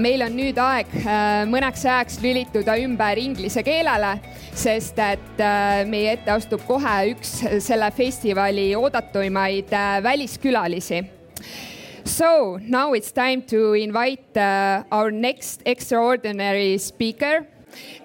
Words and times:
meil 0.00 0.22
on 0.24 0.34
nüüd 0.36 0.58
aeg 0.60 0.90
äh, 1.02 1.44
mõneks 1.50 1.84
ajaks 1.86 2.18
lülituda 2.22 2.76
ümber 2.80 3.20
inglise 3.20 3.62
keelele, 3.66 4.16
sest 4.56 4.98
et 5.04 5.40
äh, 5.44 5.84
meie 5.88 6.16
ette 6.16 6.32
astub 6.32 6.64
kohe 6.68 6.96
üks 7.12 7.40
selle 7.62 7.90
festivali 7.94 8.70
oodatuimaid 8.78 9.72
äh, 9.72 9.96
väliskülalisi. 10.04 11.04
So 12.04 12.58
now 12.62 12.92
it's 12.92 13.12
time 13.12 13.42
to 13.42 13.74
invite 13.74 14.36
uh, 14.36 14.82
our 14.90 15.10
next 15.10 15.62
extraordinary 15.64 16.78
speaker. 16.78 17.46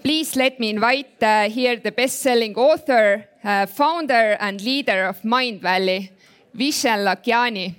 Please 0.04 0.36
let 0.36 0.59
me 0.59 0.70
invite 0.70 1.23
uh, 1.23 1.50
here 1.50 1.77
the 1.77 1.91
best-selling 1.91 2.55
author, 2.55 3.25
uh, 3.43 3.66
founder 3.66 4.38
and 4.39 4.61
leader 4.61 5.05
of 5.05 5.24
Mind 5.24 5.61
Valley, 5.61 6.11
Vishen 6.55 7.04
Lakiani. 7.04 7.75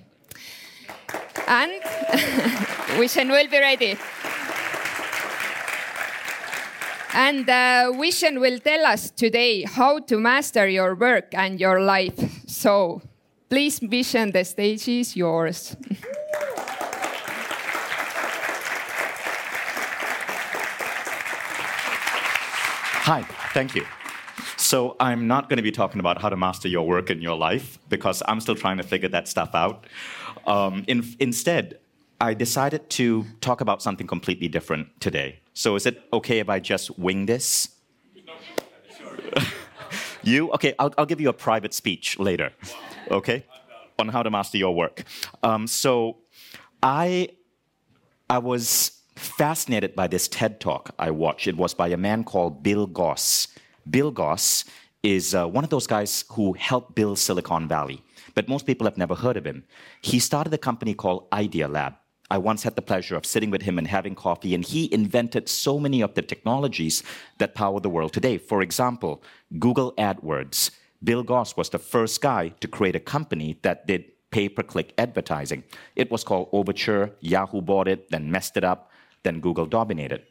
And 1.46 1.80
Vishen 2.98 3.30
will 3.30 3.48
be 3.48 3.58
ready. 3.58 3.96
And 7.16 7.48
uh, 7.48 7.92
Vishen 7.94 8.42
will 8.42 8.58
tell 8.58 8.84
us 8.84 9.10
today 9.10 9.62
how 9.62 10.00
to 10.00 10.18
master 10.18 10.68
your 10.68 10.94
work 10.94 11.32
and 11.32 11.58
your 11.58 11.80
life. 11.80 12.12
So 12.46 13.00
please, 13.48 13.80
Vishen, 13.80 14.34
the 14.34 14.44
stage 14.44 14.86
is 14.86 15.16
yours. 15.16 15.74
Hi, 23.08 23.22
thank 23.54 23.74
you. 23.74 23.86
So, 24.58 24.96
I'm 25.00 25.26
not 25.26 25.48
going 25.48 25.56
to 25.56 25.62
be 25.62 25.72
talking 25.72 26.00
about 26.00 26.20
how 26.20 26.28
to 26.28 26.36
master 26.36 26.68
your 26.68 26.86
work 26.86 27.08
and 27.08 27.22
your 27.22 27.36
life 27.36 27.78
because 27.88 28.22
I'm 28.28 28.40
still 28.40 28.56
trying 28.56 28.76
to 28.76 28.82
figure 28.82 29.08
that 29.08 29.26
stuff 29.26 29.54
out. 29.54 29.86
Um, 30.46 30.84
in, 30.86 31.02
instead, 31.18 31.78
I 32.20 32.34
decided 32.34 32.88
to 32.90 33.24
talk 33.40 33.60
about 33.60 33.82
something 33.82 34.06
completely 34.06 34.48
different 34.48 35.00
today. 35.00 35.40
So, 35.52 35.76
is 35.76 35.84
it 35.86 36.02
okay 36.12 36.38
if 36.38 36.48
I 36.48 36.60
just 36.60 36.98
wing 36.98 37.26
this? 37.26 37.68
you? 40.22 40.50
Okay, 40.52 40.74
I'll, 40.78 40.94
I'll 40.96 41.06
give 41.06 41.20
you 41.20 41.28
a 41.28 41.34
private 41.34 41.74
speech 41.74 42.18
later, 42.18 42.52
okay, 43.10 43.44
on 43.98 44.08
how 44.08 44.22
to 44.22 44.30
master 44.30 44.56
your 44.56 44.74
work. 44.74 45.04
Um, 45.42 45.66
so, 45.66 46.18
I, 46.82 47.28
I 48.30 48.38
was 48.38 49.02
fascinated 49.14 49.94
by 49.94 50.06
this 50.06 50.28
TED 50.28 50.60
talk 50.60 50.94
I 50.98 51.10
watched. 51.10 51.46
It 51.46 51.56
was 51.56 51.74
by 51.74 51.88
a 51.88 51.96
man 51.96 52.24
called 52.24 52.62
Bill 52.62 52.86
Gross. 52.86 53.48
Bill 53.88 54.10
Gross 54.10 54.64
is 55.02 55.34
uh, 55.34 55.46
one 55.46 55.64
of 55.64 55.70
those 55.70 55.86
guys 55.86 56.24
who 56.32 56.54
helped 56.54 56.94
build 56.94 57.18
Silicon 57.18 57.68
Valley, 57.68 58.02
but 58.34 58.48
most 58.48 58.66
people 58.66 58.86
have 58.86 58.96
never 58.96 59.14
heard 59.14 59.36
of 59.36 59.44
him. 59.46 59.64
He 60.00 60.18
started 60.18 60.52
a 60.54 60.58
company 60.58 60.94
called 60.94 61.30
Idealab. 61.30 61.94
I 62.30 62.38
once 62.38 62.64
had 62.64 62.74
the 62.74 62.82
pleasure 62.82 63.16
of 63.16 63.24
sitting 63.24 63.50
with 63.50 63.62
him 63.62 63.78
and 63.78 63.86
having 63.86 64.14
coffee, 64.14 64.54
and 64.54 64.64
he 64.64 64.92
invented 64.92 65.48
so 65.48 65.78
many 65.78 66.00
of 66.00 66.14
the 66.14 66.22
technologies 66.22 67.02
that 67.38 67.54
power 67.54 67.80
the 67.80 67.90
world 67.90 68.12
today. 68.12 68.38
For 68.38 68.62
example, 68.62 69.22
Google 69.58 69.92
AdWords. 69.92 70.70
Bill 71.04 71.22
Gross 71.22 71.56
was 71.56 71.68
the 71.68 71.78
first 71.78 72.20
guy 72.20 72.48
to 72.60 72.68
create 72.68 72.96
a 72.96 73.00
company 73.00 73.58
that 73.62 73.86
did 73.86 74.06
pay 74.30 74.48
per 74.48 74.62
click 74.62 74.92
advertising. 74.98 75.62
It 75.94 76.10
was 76.10 76.24
called 76.24 76.48
Overture. 76.52 77.12
Yahoo 77.20 77.60
bought 77.60 77.86
it, 77.86 78.10
then 78.10 78.30
messed 78.30 78.56
it 78.56 78.64
up, 78.64 78.90
then 79.22 79.40
Google 79.40 79.66
dominated. 79.66 80.22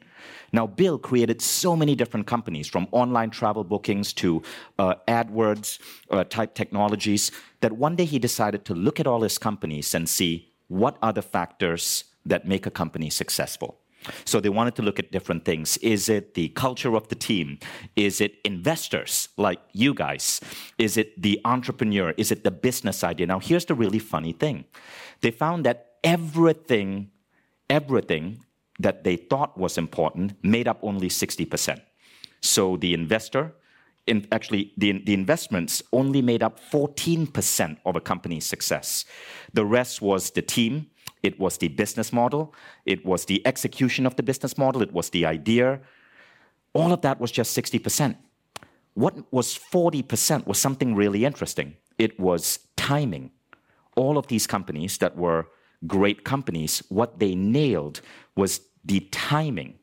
Now, 0.52 0.66
Bill 0.66 0.98
created 0.98 1.40
so 1.40 1.76
many 1.76 1.94
different 1.94 2.26
companies, 2.26 2.68
from 2.68 2.88
online 2.92 3.30
travel 3.30 3.64
bookings 3.64 4.12
to 4.14 4.42
uh, 4.78 4.96
AdWords 5.08 5.78
uh, 6.10 6.24
type 6.24 6.54
technologies, 6.54 7.30
that 7.60 7.72
one 7.72 7.96
day 7.96 8.04
he 8.04 8.18
decided 8.18 8.64
to 8.66 8.74
look 8.74 9.00
at 9.00 9.06
all 9.06 9.22
his 9.22 9.38
companies 9.38 9.94
and 9.94 10.08
see 10.08 10.52
what 10.68 10.96
are 11.02 11.12
the 11.12 11.22
factors 11.22 12.04
that 12.24 12.46
make 12.46 12.66
a 12.66 12.70
company 12.70 13.08
successful. 13.08 13.78
So 14.24 14.40
they 14.40 14.48
wanted 14.48 14.76
to 14.76 14.82
look 14.82 14.98
at 14.98 15.10
different 15.10 15.44
things. 15.44 15.78
Is 15.78 16.08
it 16.08 16.34
the 16.34 16.48
culture 16.50 16.94
of 16.94 17.08
the 17.08 17.14
team? 17.14 17.58
Is 17.96 18.20
it 18.20 18.38
investors 18.44 19.28
like 19.36 19.60
you 19.72 19.94
guys? 19.94 20.40
Is 20.78 20.96
it 20.96 21.20
the 21.20 21.40
entrepreneur? 21.44 22.14
Is 22.16 22.30
it 22.30 22.44
the 22.44 22.50
business 22.50 23.02
idea? 23.02 23.26
Now, 23.26 23.40
here's 23.40 23.64
the 23.64 23.74
really 23.74 23.98
funny 23.98 24.32
thing 24.32 24.64
they 25.22 25.30
found 25.30 25.64
that 25.64 25.92
everything, 26.04 27.10
everything 27.68 28.44
that 28.78 29.02
they 29.02 29.16
thought 29.16 29.56
was 29.56 29.78
important 29.78 30.34
made 30.42 30.68
up 30.68 30.78
only 30.82 31.08
60%. 31.08 31.80
So 32.42 32.76
the 32.76 32.92
investor, 32.94 33.54
in, 34.06 34.26
actually, 34.30 34.72
the, 34.76 34.92
the 35.04 35.14
investments 35.14 35.82
only 35.92 36.22
made 36.22 36.42
up 36.42 36.60
14% 36.70 37.76
of 37.84 37.96
a 37.96 38.00
company's 38.00 38.46
success. 38.46 39.04
The 39.52 39.64
rest 39.64 40.00
was 40.00 40.30
the 40.30 40.42
team, 40.42 40.86
it 41.22 41.38
was 41.40 41.58
the 41.58 41.68
business 41.68 42.12
model, 42.12 42.54
it 42.84 43.04
was 43.04 43.24
the 43.24 43.44
execution 43.46 44.06
of 44.06 44.14
the 44.16 44.22
business 44.22 44.56
model, 44.56 44.82
it 44.82 44.92
was 44.92 45.10
the 45.10 45.26
idea. 45.26 45.80
All 46.72 46.92
of 46.92 47.00
that 47.02 47.20
was 47.20 47.32
just 47.32 47.56
60%. 47.56 48.16
What 48.94 49.32
was 49.32 49.58
40% 49.58 50.46
was 50.46 50.58
something 50.58 50.94
really 50.94 51.24
interesting. 51.24 51.76
It 51.98 52.18
was 52.20 52.60
timing. 52.76 53.32
All 53.96 54.18
of 54.18 54.28
these 54.28 54.46
companies 54.46 54.98
that 54.98 55.16
were 55.16 55.48
great 55.86 56.24
companies, 56.24 56.82
what 56.88 57.18
they 57.18 57.34
nailed 57.34 58.00
was 58.36 58.60
the 58.84 59.00
timing. 59.10 59.74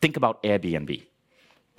Think 0.00 0.16
about 0.16 0.42
Airbnb. 0.42 1.06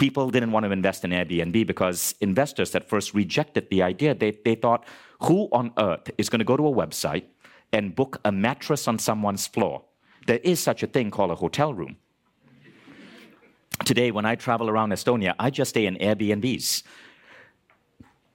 People 0.03 0.29
didn't 0.29 0.51
want 0.51 0.65
to 0.65 0.71
invest 0.73 1.05
in 1.05 1.11
Airbnb 1.11 1.65
because 1.65 2.13
investors 2.19 2.75
at 2.75 2.89
first 2.89 3.13
rejected 3.13 3.69
the 3.69 3.81
idea. 3.81 4.13
They, 4.13 4.31
they 4.43 4.55
thought, 4.55 4.83
who 5.21 5.47
on 5.53 5.71
earth 5.77 6.11
is 6.17 6.27
going 6.27 6.39
to 6.39 6.43
go 6.51 6.57
to 6.57 6.67
a 6.67 6.73
website 6.73 7.23
and 7.71 7.95
book 7.95 8.19
a 8.25 8.29
mattress 8.29 8.85
on 8.89 8.99
someone's 8.99 9.47
floor? 9.47 9.81
There 10.27 10.39
is 10.43 10.59
such 10.59 10.83
a 10.83 10.87
thing 10.87 11.09
called 11.09 11.31
a 11.31 11.35
hotel 11.35 11.73
room. 11.73 11.95
Today, 13.85 14.11
when 14.11 14.25
I 14.25 14.35
travel 14.35 14.69
around 14.69 14.91
Estonia, 14.91 15.35
I 15.39 15.49
just 15.49 15.69
stay 15.69 15.85
in 15.85 15.95
Airbnbs. 15.95 16.83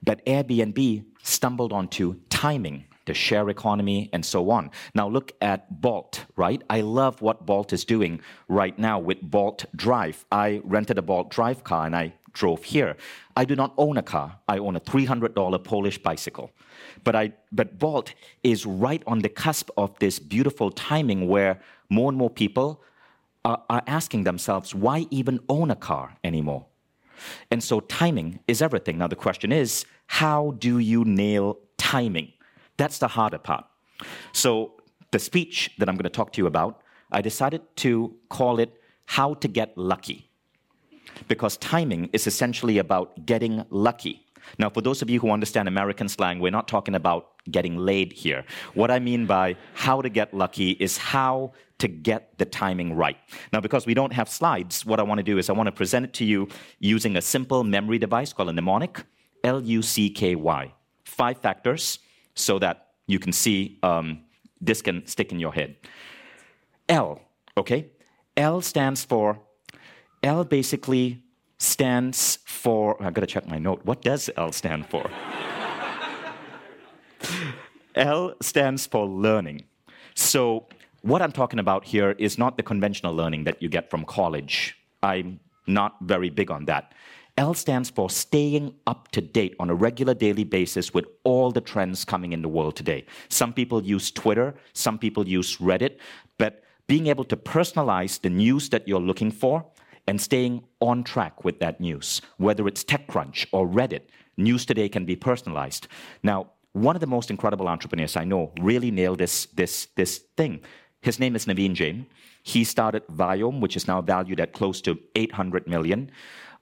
But 0.03 0.25
Airbnb 0.25 1.05
stumbled 1.23 1.75
onto 1.75 2.17
timing 2.31 2.87
the 3.09 3.15
share 3.15 3.49
economy, 3.49 4.09
and 4.13 4.25
so 4.25 4.51
on. 4.51 4.71
Now 4.95 5.09
look 5.09 5.33
at 5.41 5.81
Bolt, 5.81 6.27
right? 6.37 6.63
I 6.71 6.81
love 6.83 7.21
what 7.21 7.45
Bolt 7.45 7.73
is 7.73 7.85
doing 7.85 8.21
right 8.47 8.79
now 8.79 8.99
with 8.99 9.21
Bolt 9.21 9.65
Drive. 9.75 10.25
I 10.31 10.61
rented 10.65 10.99
a 10.99 11.03
Bolt 11.03 11.31
Drive 11.31 11.65
car 11.65 11.87
and 11.87 11.97
I 11.97 12.15
drove 12.33 12.63
here. 12.63 12.97
I 13.37 13.45
do 13.45 13.57
not 13.57 13.75
own 13.77 13.97
a 13.97 14.03
car. 14.03 14.39
I 14.47 14.59
own 14.59 14.77
a 14.77 14.81
$300 14.81 15.65
Polish 15.65 15.99
bicycle. 15.99 16.53
But, 17.03 17.17
I, 17.17 17.33
but 17.51 17.79
Bolt 17.79 18.15
is 18.45 18.65
right 18.65 19.03
on 19.07 19.19
the 19.21 19.29
cusp 19.29 19.71
of 19.77 19.99
this 19.99 20.19
beautiful 20.19 20.71
timing 20.71 21.29
where 21.29 21.61
more 21.91 22.09
and 22.11 22.19
more 22.19 22.31
people 22.31 22.83
are, 23.45 23.63
are 23.69 23.83
asking 23.87 24.25
themselves, 24.25 24.75
why 24.75 25.07
even 25.11 25.41
own 25.49 25.71
a 25.71 25.77
car 25.77 26.17
anymore? 26.23 26.67
And 27.51 27.63
so 27.63 27.81
timing 27.81 28.41
is 28.47 28.63
everything. 28.63 28.99
Now 28.99 29.09
the 29.09 29.17
question 29.17 29.51
is, 29.51 29.85
how 30.07 30.55
do 30.59 30.79
you 30.79 31.05
nail 31.05 31.59
timing? 31.77 32.33
That's 32.79 32.99
the 32.99 33.09
harder 33.09 33.39
part. 33.39 33.67
So, 34.33 34.73
the 35.11 35.19
speech 35.19 35.71
that 35.79 35.89
I'm 35.89 35.97
going 35.97 36.05
to 36.05 36.11
talk 36.11 36.33
to 36.35 36.41
you 36.41 36.47
about, 36.47 36.83
I 37.11 37.21
decided 37.21 37.63
to 37.77 38.15
call 38.29 38.59
it 38.59 38.81
How 39.07 39.35
to 39.35 39.49
Get 39.49 39.77
Lucky. 39.77 40.31
Because 41.27 41.57
timing 41.57 42.11
is 42.13 42.27
essentially 42.27 42.79
about 42.79 43.27
getting 43.27 43.65
lucky. 43.71 44.25
Now, 44.59 44.71
for 44.71 44.81
those 44.81 45.03
of 45.03 45.11
you 45.11 45.19
who 45.21 45.31
understand 45.31 45.67
American 45.67 46.09
slang, 46.09 46.39
we're 46.41 46.53
not 46.53 46.69
talking 46.69 46.95
about 46.95 47.33
getting 47.51 47.77
laid 47.77 48.13
here. 48.13 48.45
What 48.75 48.91
I 48.91 48.99
mean 48.99 49.27
by 49.27 49.57
how 49.75 50.01
to 50.03 50.09
get 50.09 50.33
lucky 50.33 50.73
is 50.73 50.97
how 50.97 51.53
to 51.79 51.89
get 51.89 52.37
the 52.39 52.45
timing 52.45 52.95
right. 52.95 53.17
Now, 53.53 53.61
because 53.61 53.87
we 53.87 53.95
don't 53.95 54.13
have 54.13 54.29
slides, 54.29 54.85
what 54.87 55.01
I 55.01 55.03
want 55.03 55.19
to 55.19 55.23
do 55.23 55.39
is 55.39 55.49
I 55.49 55.53
want 55.53 55.67
to 55.69 55.73
present 55.73 56.05
it 56.05 56.13
to 56.15 56.25
you 56.25 56.49
using 56.79 57.17
a 57.17 57.23
simple 57.23 57.65
memory 57.65 57.99
device 57.99 58.33
called 58.33 58.51
a 58.51 58.53
mnemonic 58.53 59.05
L 59.45 59.63
U 59.63 59.83
C 59.83 60.11
K 60.11 60.35
Y. 60.35 60.73
Five 61.05 61.39
factors 61.39 61.99
so 62.39 62.59
that 62.59 62.89
you 63.07 63.19
can 63.19 63.33
see 63.33 63.79
um, 63.83 64.21
this 64.61 64.83
can 64.83 65.07
stick 65.07 65.33
in 65.33 65.39
your 65.39 65.53
head. 65.53 65.77
L, 66.89 67.21
okay? 67.57 67.91
L 68.37 68.61
stands 68.61 69.05
for, 69.05 69.41
L 70.23 70.45
basically 70.45 71.23
stands 71.59 72.39
for, 72.47 73.03
I've 73.03 73.15
got 73.15 73.23
to 73.23 73.27
check 73.27 73.47
my 73.49 73.59
note. 73.59 73.81
What 73.85 74.03
does 74.03 74.31
L 74.37 74.53
stand 74.53 74.87
for? 74.89 75.11
L 77.95 78.35
stands 78.41 78.87
for 78.87 79.07
learning. 79.07 79.65
So, 80.15 80.67
what 81.03 81.23
I'm 81.23 81.33
talking 81.33 81.59
about 81.59 81.85
here 81.85 82.13
is 82.19 82.39
not 82.39 82.57
the 82.57 82.63
conventional 82.63 83.15
learning 83.15 83.45
that 83.45 83.63
you 83.63 83.69
get 83.69 83.89
from 83.89 84.05
college. 84.05 84.77
I'm 85.03 85.39
not 85.67 85.97
very 86.01 86.29
big 86.29 86.51
on 86.51 86.65
that. 86.65 86.93
L 87.39 87.55
stands 87.55 87.89
for 87.89 88.11
staying 88.11 88.75
up 88.89 89.13
to 89.13 89.21
date 89.21 89.55
on 89.61 89.71
a 89.71 89.75
regular 89.75 90.13
daily 90.13 90.43
basis 90.43 90.93
with 90.93 91.07
all 91.23 91.53
the 91.53 91.61
trends 91.61 92.05
coming 92.05 92.33
in 92.33 92.43
the 92.43 92.49
world 92.49 92.75
today. 92.75 93.07
Some 93.29 93.53
people 93.53 93.81
use 93.81 94.11
Twitter, 94.11 94.57
some 94.73 94.99
people 94.99 95.27
use 95.27 95.59
Reddit, 95.59 95.99
but 96.37 96.65
being 96.89 97.07
able 97.07 97.23
to 97.25 97.37
personalize 97.37 98.21
the 98.21 98.29
news 98.29 98.71
that 98.71 98.89
you're 98.89 99.01
looking 99.01 99.31
for 99.31 99.65
and 100.09 100.21
staying 100.21 100.65
on 100.81 101.05
track 101.05 101.45
with 101.45 101.61
that 101.61 101.81
news, 101.81 102.21
whether 102.39 102.67
it's 102.67 102.83
TechCrunch 102.83 103.47
or 103.53 103.69
Reddit, 103.69 104.03
news 104.37 104.67
today 104.67 104.89
can 104.89 105.05
be 105.05 105.15
personalized. 105.15 105.87
Now, 106.25 106.51
one 106.73 106.97
of 106.97 107.01
the 107.01 107.07
most 107.07 107.31
incredible 107.31 107.69
entrepreneurs 107.69 108.17
I 108.17 108.25
know 108.25 108.53
really 108.61 108.91
nailed 108.91 109.19
this, 109.19 109.47
this, 109.55 109.87
this 109.95 110.19
thing. 110.37 110.61
His 111.03 111.21
name 111.21 111.37
is 111.37 111.47
Naveen 111.47 111.75
Jain. 111.75 112.07
He 112.43 112.65
started 112.65 113.07
Viome, 113.07 113.61
which 113.61 113.77
is 113.77 113.87
now 113.87 114.03
valued 114.03 114.41
at 114.41 114.53
close 114.53 114.81
to 114.83 114.99
800 115.15 115.69
million. 115.69 116.11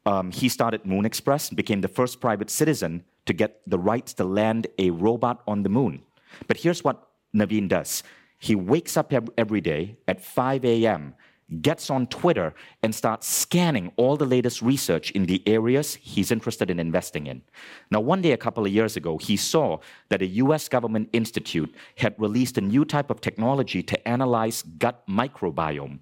Um, 0.07 0.31
he 0.31 0.49
started 0.49 0.87
Moon 0.87 1.05
Express 1.05 1.49
and 1.49 1.57
became 1.57 1.81
the 1.83 1.89
first 1.89 2.21
private 2.21 2.49
citizen 2.49 3.05
to 3.27 3.33
get 3.33 3.61
the 3.67 3.79
rights 3.79 4.15
to 4.15 4.25
land 4.25 4.69
a 4.79 4.91
robot 4.91 5.43
on 5.47 5.63
the 5.63 5.69
moon. 5.69 6.03
But 6.47 6.59
here's 6.59 6.83
what 6.85 7.09
Naveen 7.35 7.69
does 7.69 8.03
he 8.39 8.55
wakes 8.55 8.97
up 8.97 9.13
every 9.37 9.61
day 9.61 9.97
at 10.07 10.21
5 10.21 10.65
a.m 10.65 11.15
gets 11.63 11.91
on 11.91 12.07
Twitter 12.07 12.55
and 12.83 12.95
starts 12.95 13.29
scanning 13.29 13.93
all 13.97 14.17
the 14.17 14.27
latest 14.27 14.63
research 14.63 15.11
in 15.13 15.27
the 15.27 15.43
areas 15.47 15.95
he's 15.95 16.33
interested 16.33 16.71
in 16.71 16.81
investing 16.81 17.27
in. 17.27 17.43
Now, 17.91 18.01
one 18.01 18.21
day 18.21 18.33
a 18.33 18.37
couple 18.37 18.67
of 18.67 18.73
years 18.73 18.97
ago, 18.97 19.17
he 19.19 19.37
saw 19.37 19.79
that 20.09 20.23
a 20.23 20.27
US 20.27 20.69
government 20.69 21.09
institute 21.13 21.73
had 21.97 22.15
released 22.19 22.59
a 22.59 22.61
new 22.61 22.85
type 22.85 23.11
of 23.11 23.21
technology 23.21 23.83
to 23.85 24.09
analyze 24.09 24.63
gut 24.63 25.07
microbiome. 25.09 26.01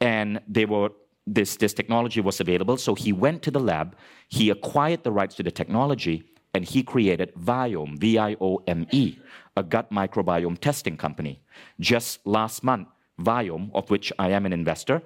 And 0.00 0.40
they 0.48 0.64
were 0.64 0.90
this, 1.26 1.56
this 1.56 1.74
technology 1.74 2.20
was 2.20 2.40
available, 2.40 2.76
so 2.76 2.94
he 2.94 3.12
went 3.12 3.42
to 3.42 3.50
the 3.50 3.60
lab, 3.60 3.96
he 4.28 4.50
acquired 4.50 5.04
the 5.04 5.12
rights 5.12 5.34
to 5.36 5.42
the 5.42 5.50
technology, 5.50 6.24
and 6.52 6.64
he 6.64 6.82
created 6.82 7.32
Viome, 7.34 7.98
V 7.98 8.18
I 8.18 8.36
O 8.40 8.62
M 8.66 8.86
E, 8.92 9.18
a 9.56 9.62
gut 9.62 9.90
microbiome 9.90 10.58
testing 10.58 10.96
company. 10.96 11.42
Just 11.80 12.24
last 12.26 12.62
month, 12.62 12.88
Viome, 13.20 13.70
of 13.74 13.90
which 13.90 14.12
I 14.18 14.30
am 14.30 14.46
an 14.46 14.52
investor, 14.52 15.02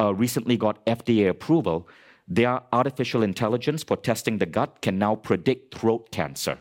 uh, 0.00 0.14
recently 0.14 0.56
got 0.56 0.84
FDA 0.86 1.28
approval. 1.28 1.88
Their 2.26 2.60
artificial 2.72 3.22
intelligence 3.22 3.82
for 3.82 3.96
testing 3.96 4.38
the 4.38 4.46
gut 4.46 4.82
can 4.82 4.98
now 4.98 5.16
predict 5.16 5.74
throat 5.74 6.10
cancer. 6.10 6.58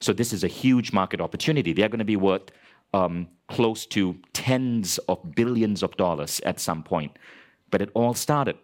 So 0.00 0.12
this 0.12 0.32
is 0.32 0.44
a 0.44 0.48
huge 0.48 0.92
market 0.92 1.20
opportunity. 1.20 1.72
They're 1.72 1.88
going 1.88 2.00
to 2.00 2.04
be 2.04 2.16
worth 2.16 2.50
um, 2.92 3.28
close 3.48 3.86
to 3.86 4.16
tens 4.32 4.98
of 5.08 5.34
billions 5.34 5.82
of 5.82 5.96
dollars 5.96 6.40
at 6.44 6.60
some 6.60 6.82
point. 6.82 7.16
But 7.70 7.82
it 7.82 7.90
all 7.94 8.14
started 8.14 8.56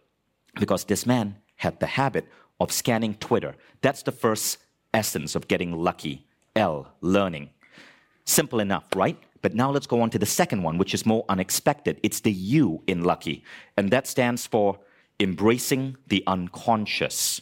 because 0.58 0.84
this 0.84 1.06
man 1.06 1.37
had 1.56 1.81
the 1.81 1.87
habit 1.87 2.26
of 2.60 2.72
scanning 2.72 3.14
Twitter. 3.14 3.54
That's 3.81 4.02
the 4.02 4.12
first 4.12 4.58
essence 4.94 5.34
of 5.34 5.49
getting 5.49 5.72
lucky. 5.72 6.26
L, 6.54 6.93
learning. 7.00 7.50
Simple 8.25 8.60
enough, 8.60 8.84
right? 8.94 9.19
But 9.40 9.54
now 9.54 9.70
let's 9.70 9.87
go 9.87 10.00
on 10.00 10.10
to 10.10 10.19
the 10.19 10.26
second 10.26 10.62
one, 10.62 10.78
which 10.78 10.94
is 10.94 11.04
more 11.04 11.25
unexpected. 11.28 11.99
It's 12.02 12.20
the 12.20 12.32
U 12.32 12.82
in 12.87 13.02
lucky, 13.02 13.43
and 13.76 13.90
that 13.90 14.06
stands 14.06 14.46
for 14.46 14.78
embracing 15.19 15.96
the 16.06 16.22
unconscious. 16.26 17.40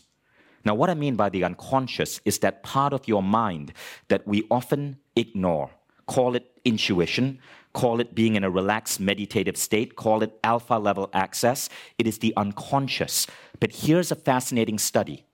Now, 0.64 0.74
what 0.74 0.90
I 0.90 0.94
mean 0.94 1.16
by 1.16 1.28
the 1.28 1.44
unconscious 1.44 2.20
is 2.24 2.38
that 2.40 2.62
part 2.62 2.92
of 2.92 3.08
your 3.08 3.22
mind 3.22 3.72
that 4.08 4.26
we 4.26 4.46
often 4.50 4.98
ignore. 5.16 5.70
Call 6.06 6.34
it 6.34 6.50
intuition, 6.64 7.38
call 7.72 8.00
it 8.00 8.14
being 8.14 8.34
in 8.34 8.44
a 8.44 8.50
relaxed 8.50 9.00
meditative 9.00 9.56
state, 9.56 9.96
call 9.96 10.22
it 10.22 10.38
alpha 10.42 10.74
level 10.74 11.08
access. 11.12 11.68
It 11.98 12.06
is 12.06 12.18
the 12.18 12.34
unconscious. 12.36 13.26
But 13.60 13.72
here's 13.72 14.10
a 14.10 14.16
fascinating 14.16 14.78
study. 14.78 15.24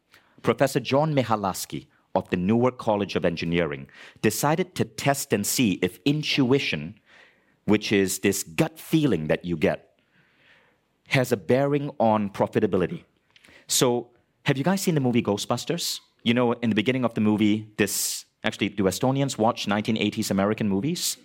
Professor 0.43 0.81
John 0.81 1.15
Mihalasky 1.15 1.87
of 2.15 2.29
the 2.31 2.37
Newark 2.37 2.79
College 2.79 3.17
of 3.17 3.25
Engineering 3.25 3.89
decided 4.23 4.75
to 4.75 4.85
test 4.85 5.33
and 5.33 5.47
see 5.47 5.79
if 5.83 5.99
intuition, 6.05 6.99
which 7.65 7.93
is 7.93 8.21
this 8.21 8.43
gut 8.43 8.79
feeling 8.79 9.29
that 9.29 9.45
you 9.45 9.57
get, 9.57 10.01
has 11.09 11.33
a 11.33 11.37
bearing 11.37 11.91
on 11.99 12.31
profitability. 12.31 13.05
So, 13.69 14.11
have 14.45 14.57
you 14.57 14.65
guys 14.65 14.81
seen 14.81 14.95
the 14.95 15.01
movie 15.01 15.23
Ghostbusters? 15.23 16.01
You 16.23 16.35
know, 16.35 16.53
in 16.53 16.71
the 16.71 16.77
beginning 16.77 17.05
of 17.05 17.15
the 17.15 17.21
movie, 17.21 17.69
this 17.77 18.25
actually, 18.45 18.69
do 18.69 18.85
Estonians 18.85 19.39
watch 19.39 19.67
1980s 19.67 20.31
American 20.31 20.69
movies? 20.69 21.17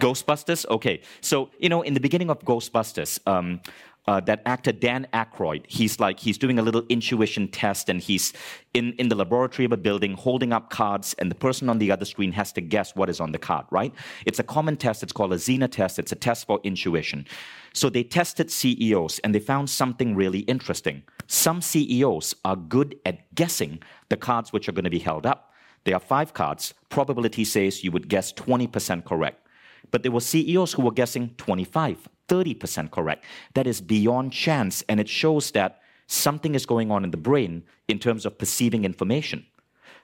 Ghostbusters? 0.00 0.66
Okay. 0.68 1.00
So, 1.20 1.50
you 1.58 1.68
know, 1.68 1.82
in 1.82 1.94
the 1.94 2.00
beginning 2.00 2.30
of 2.30 2.40
Ghostbusters, 2.40 3.18
um, 3.26 3.60
uh, 4.08 4.20
that 4.20 4.40
actor 4.46 4.70
Dan 4.70 5.06
Aykroyd, 5.12 5.64
he's 5.66 5.98
like 5.98 6.20
he's 6.20 6.38
doing 6.38 6.58
a 6.58 6.62
little 6.62 6.84
intuition 6.88 7.48
test, 7.48 7.88
and 7.88 8.00
he's 8.00 8.32
in 8.72 8.92
in 8.94 9.08
the 9.08 9.16
laboratory 9.16 9.64
of 9.64 9.72
a 9.72 9.76
building 9.76 10.14
holding 10.14 10.52
up 10.52 10.70
cards, 10.70 11.14
and 11.18 11.30
the 11.30 11.34
person 11.34 11.68
on 11.68 11.78
the 11.78 11.90
other 11.90 12.04
screen 12.04 12.32
has 12.32 12.52
to 12.52 12.60
guess 12.60 12.94
what 12.94 13.10
is 13.10 13.20
on 13.20 13.32
the 13.32 13.38
card. 13.38 13.66
Right? 13.70 13.92
It's 14.24 14.38
a 14.38 14.44
common 14.44 14.76
test. 14.76 15.02
It's 15.02 15.12
called 15.12 15.32
a 15.32 15.36
Zener 15.36 15.70
test. 15.70 15.98
It's 15.98 16.12
a 16.12 16.16
test 16.16 16.46
for 16.46 16.60
intuition. 16.62 17.26
So 17.72 17.90
they 17.90 18.04
tested 18.04 18.50
CEOs, 18.50 19.18
and 19.20 19.34
they 19.34 19.40
found 19.40 19.68
something 19.70 20.14
really 20.14 20.40
interesting. 20.40 21.02
Some 21.26 21.60
CEOs 21.60 22.36
are 22.44 22.56
good 22.56 22.96
at 23.04 23.34
guessing 23.34 23.80
the 24.08 24.16
cards 24.16 24.52
which 24.52 24.68
are 24.68 24.72
going 24.72 24.84
to 24.84 24.90
be 24.90 25.00
held 25.00 25.26
up. 25.26 25.52
There 25.84 25.94
are 25.94 26.00
five 26.00 26.32
cards. 26.32 26.74
Probability 26.88 27.44
says 27.44 27.84
you 27.84 27.90
would 27.90 28.08
guess 28.08 28.32
20% 28.32 29.04
correct. 29.04 29.45
But 29.90 30.02
there 30.02 30.12
were 30.12 30.20
CEOs 30.20 30.72
who 30.72 30.82
were 30.82 30.92
guessing 30.92 31.34
25, 31.36 32.08
30% 32.28 32.90
correct. 32.90 33.24
That 33.54 33.66
is 33.66 33.80
beyond 33.80 34.32
chance, 34.32 34.82
and 34.88 35.00
it 35.00 35.08
shows 35.08 35.50
that 35.52 35.80
something 36.06 36.54
is 36.54 36.66
going 36.66 36.90
on 36.90 37.04
in 37.04 37.10
the 37.10 37.16
brain 37.16 37.64
in 37.88 37.98
terms 37.98 38.26
of 38.26 38.38
perceiving 38.38 38.84
information. 38.84 39.46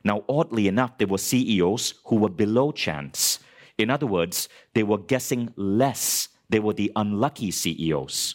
Now, 0.05 0.25
oddly 0.29 0.69
enough, 0.69 0.99
there 0.99 1.07
were 1.07 1.19
CEOs 1.19 1.95
who 2.07 2.17
were 2.17 2.29
below 2.29 2.73
chance. 2.73 3.39
In 3.79 3.91
other 3.91 4.07
words, 4.07 4.49
they 4.75 4.83
were 4.83 4.99
guessing 4.99 5.53
less. 5.57 6.29
They 6.49 6.61
were 6.61 6.75
the 6.75 6.93
unlucky 6.97 7.51
CEOs. 7.51 8.35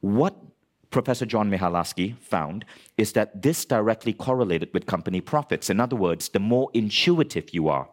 What 0.00 0.36
Professor 0.90 1.26
John 1.26 1.50
Mihalasky 1.50 2.18
found 2.18 2.64
is 2.96 3.12
that 3.12 3.42
this 3.42 3.64
directly 3.64 4.12
correlated 4.12 4.70
with 4.72 4.86
company 4.86 5.20
profits. 5.20 5.68
In 5.70 5.80
other 5.80 5.96
words, 5.96 6.28
the 6.28 6.38
more 6.38 6.70
intuitive 6.74 7.52
you 7.52 7.68
are, 7.68 7.88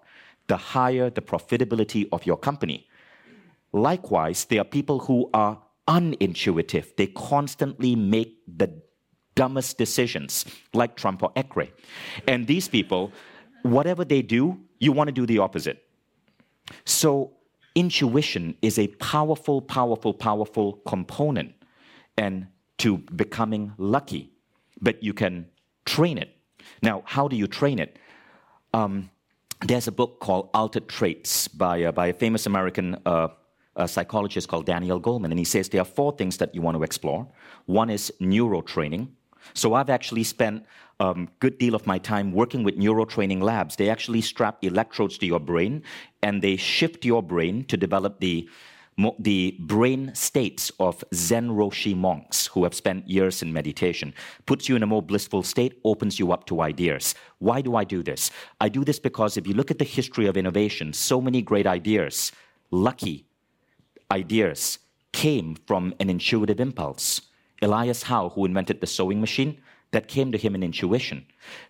the 0.47 0.57
higher 0.57 1.09
the 1.09 1.21
profitability 1.21 2.07
of 2.11 2.25
your 2.25 2.37
company. 2.37 2.87
Likewise, 3.71 4.45
there 4.45 4.61
are 4.61 4.65
people 4.65 4.99
who 4.99 5.29
are 5.33 5.61
unintuitive. 5.87 6.95
They 6.95 7.07
constantly 7.07 7.95
make 7.95 8.37
the 8.47 8.81
dumbest 9.35 9.77
decisions, 9.77 10.45
like 10.73 10.95
Trump 10.95 11.23
or 11.23 11.31
Ekre. 11.33 11.71
And 12.27 12.45
these 12.47 12.67
people, 12.67 13.11
whatever 13.63 14.05
they 14.05 14.21
do, 14.21 14.59
you 14.79 14.91
want 14.91 15.07
to 15.07 15.11
do 15.11 15.25
the 15.25 15.39
opposite. 15.39 15.83
So, 16.85 17.31
intuition 17.75 18.55
is 18.61 18.77
a 18.77 18.87
powerful, 18.87 19.61
powerful, 19.61 20.13
powerful 20.13 20.73
component 20.85 21.53
and 22.17 22.47
to 22.77 22.97
becoming 22.97 23.73
lucky. 23.77 24.31
But 24.81 25.01
you 25.01 25.13
can 25.13 25.47
train 25.85 26.17
it. 26.17 26.37
Now, 26.81 27.03
how 27.05 27.27
do 27.27 27.35
you 27.35 27.47
train 27.47 27.79
it? 27.79 27.97
Um, 28.73 29.09
there's 29.65 29.88
a 29.88 29.91
book 29.91 30.20
called 30.20 30.50
Altered 30.53 30.88
Traits 30.88 31.48
by, 31.48 31.84
uh, 31.84 31.91
by 31.91 32.08
a 32.08 32.13
famous 32.13 32.46
American 32.46 32.98
uh, 33.05 33.29
a 33.75 33.88
psychologist 33.88 34.48
called 34.48 34.67
Daniel 34.67 35.01
Goleman, 35.01 35.32
and 35.32 35.39
he 35.39 35.46
says 35.46 35.70
there 35.70 35.82
are 35.82 35.86
four 35.86 36.12
things 36.15 36.38
that 36.38 36.53
you 36.53 36.62
want 36.62 36.77
to 36.77 36.84
explore. 36.84 37.27
One 37.65 37.89
is 37.89 38.13
neurotraining. 38.22 39.08
So 39.55 39.74
I've 39.74 39.89
actually 39.89 40.24
spent 40.24 40.65
a 41.00 41.08
um, 41.08 41.27
good 41.39 41.58
deal 41.58 41.74
of 41.74 41.88
my 41.88 41.98
time 41.98 42.32
working 42.32 42.63
with 42.63 42.77
neurotraining 42.77 43.41
labs. 43.41 43.75
They 43.75 43.89
actually 43.89 44.22
strap 44.22 44.63
electrodes 44.63 45.17
to 45.17 45.25
your 45.25 45.39
brain, 45.39 45.82
and 46.22 46.41
they 46.41 46.55
shift 46.55 47.03
your 47.03 47.24
brain 47.24 47.65
to 47.65 47.75
develop 47.75 48.20
the 48.20 48.48
the 49.19 49.57
brain 49.59 50.13
states 50.13 50.71
of 50.79 51.03
Zen 51.13 51.50
Roshi 51.50 51.95
monks 51.95 52.47
who 52.47 52.63
have 52.63 52.73
spent 52.73 53.07
years 53.07 53.41
in 53.41 53.51
meditation, 53.51 54.13
puts 54.45 54.69
you 54.69 54.75
in 54.75 54.83
a 54.83 54.88
more 54.88 55.01
blissful 55.01 55.43
state, 55.43 55.79
opens 55.83 56.19
you 56.19 56.31
up 56.31 56.45
to 56.47 56.62
ideas. 56.62 57.15
Why 57.39 57.62
do 57.62 57.75
I 57.75 57.83
do 57.83 58.03
this? 58.03 58.31
I 58.62 58.69
do 58.69 58.83
this 58.83 59.00
because 59.00 59.38
if 59.38 59.47
you 59.47 59.53
look 59.53 59.71
at 59.71 59.79
the 59.79 59.85
history 59.85 60.27
of 60.27 60.38
innovation, 60.38 60.93
so 60.93 61.19
many 61.19 61.41
great 61.41 61.67
ideas, 61.67 62.31
lucky 62.71 63.25
ideas 64.12 64.79
came 65.12 65.55
from 65.67 65.93
an 66.00 66.09
intuitive 66.09 66.59
impulse. 66.59 67.21
Elias 67.62 68.03
Howe, 68.03 68.29
who 68.29 68.45
invented 68.45 68.81
the 68.81 68.88
sewing 68.88 69.21
machine, 69.21 69.62
that 69.91 70.07
came 70.07 70.31
to 70.31 70.38
him 70.38 70.55
in 70.55 70.63
intuition. 70.63 71.25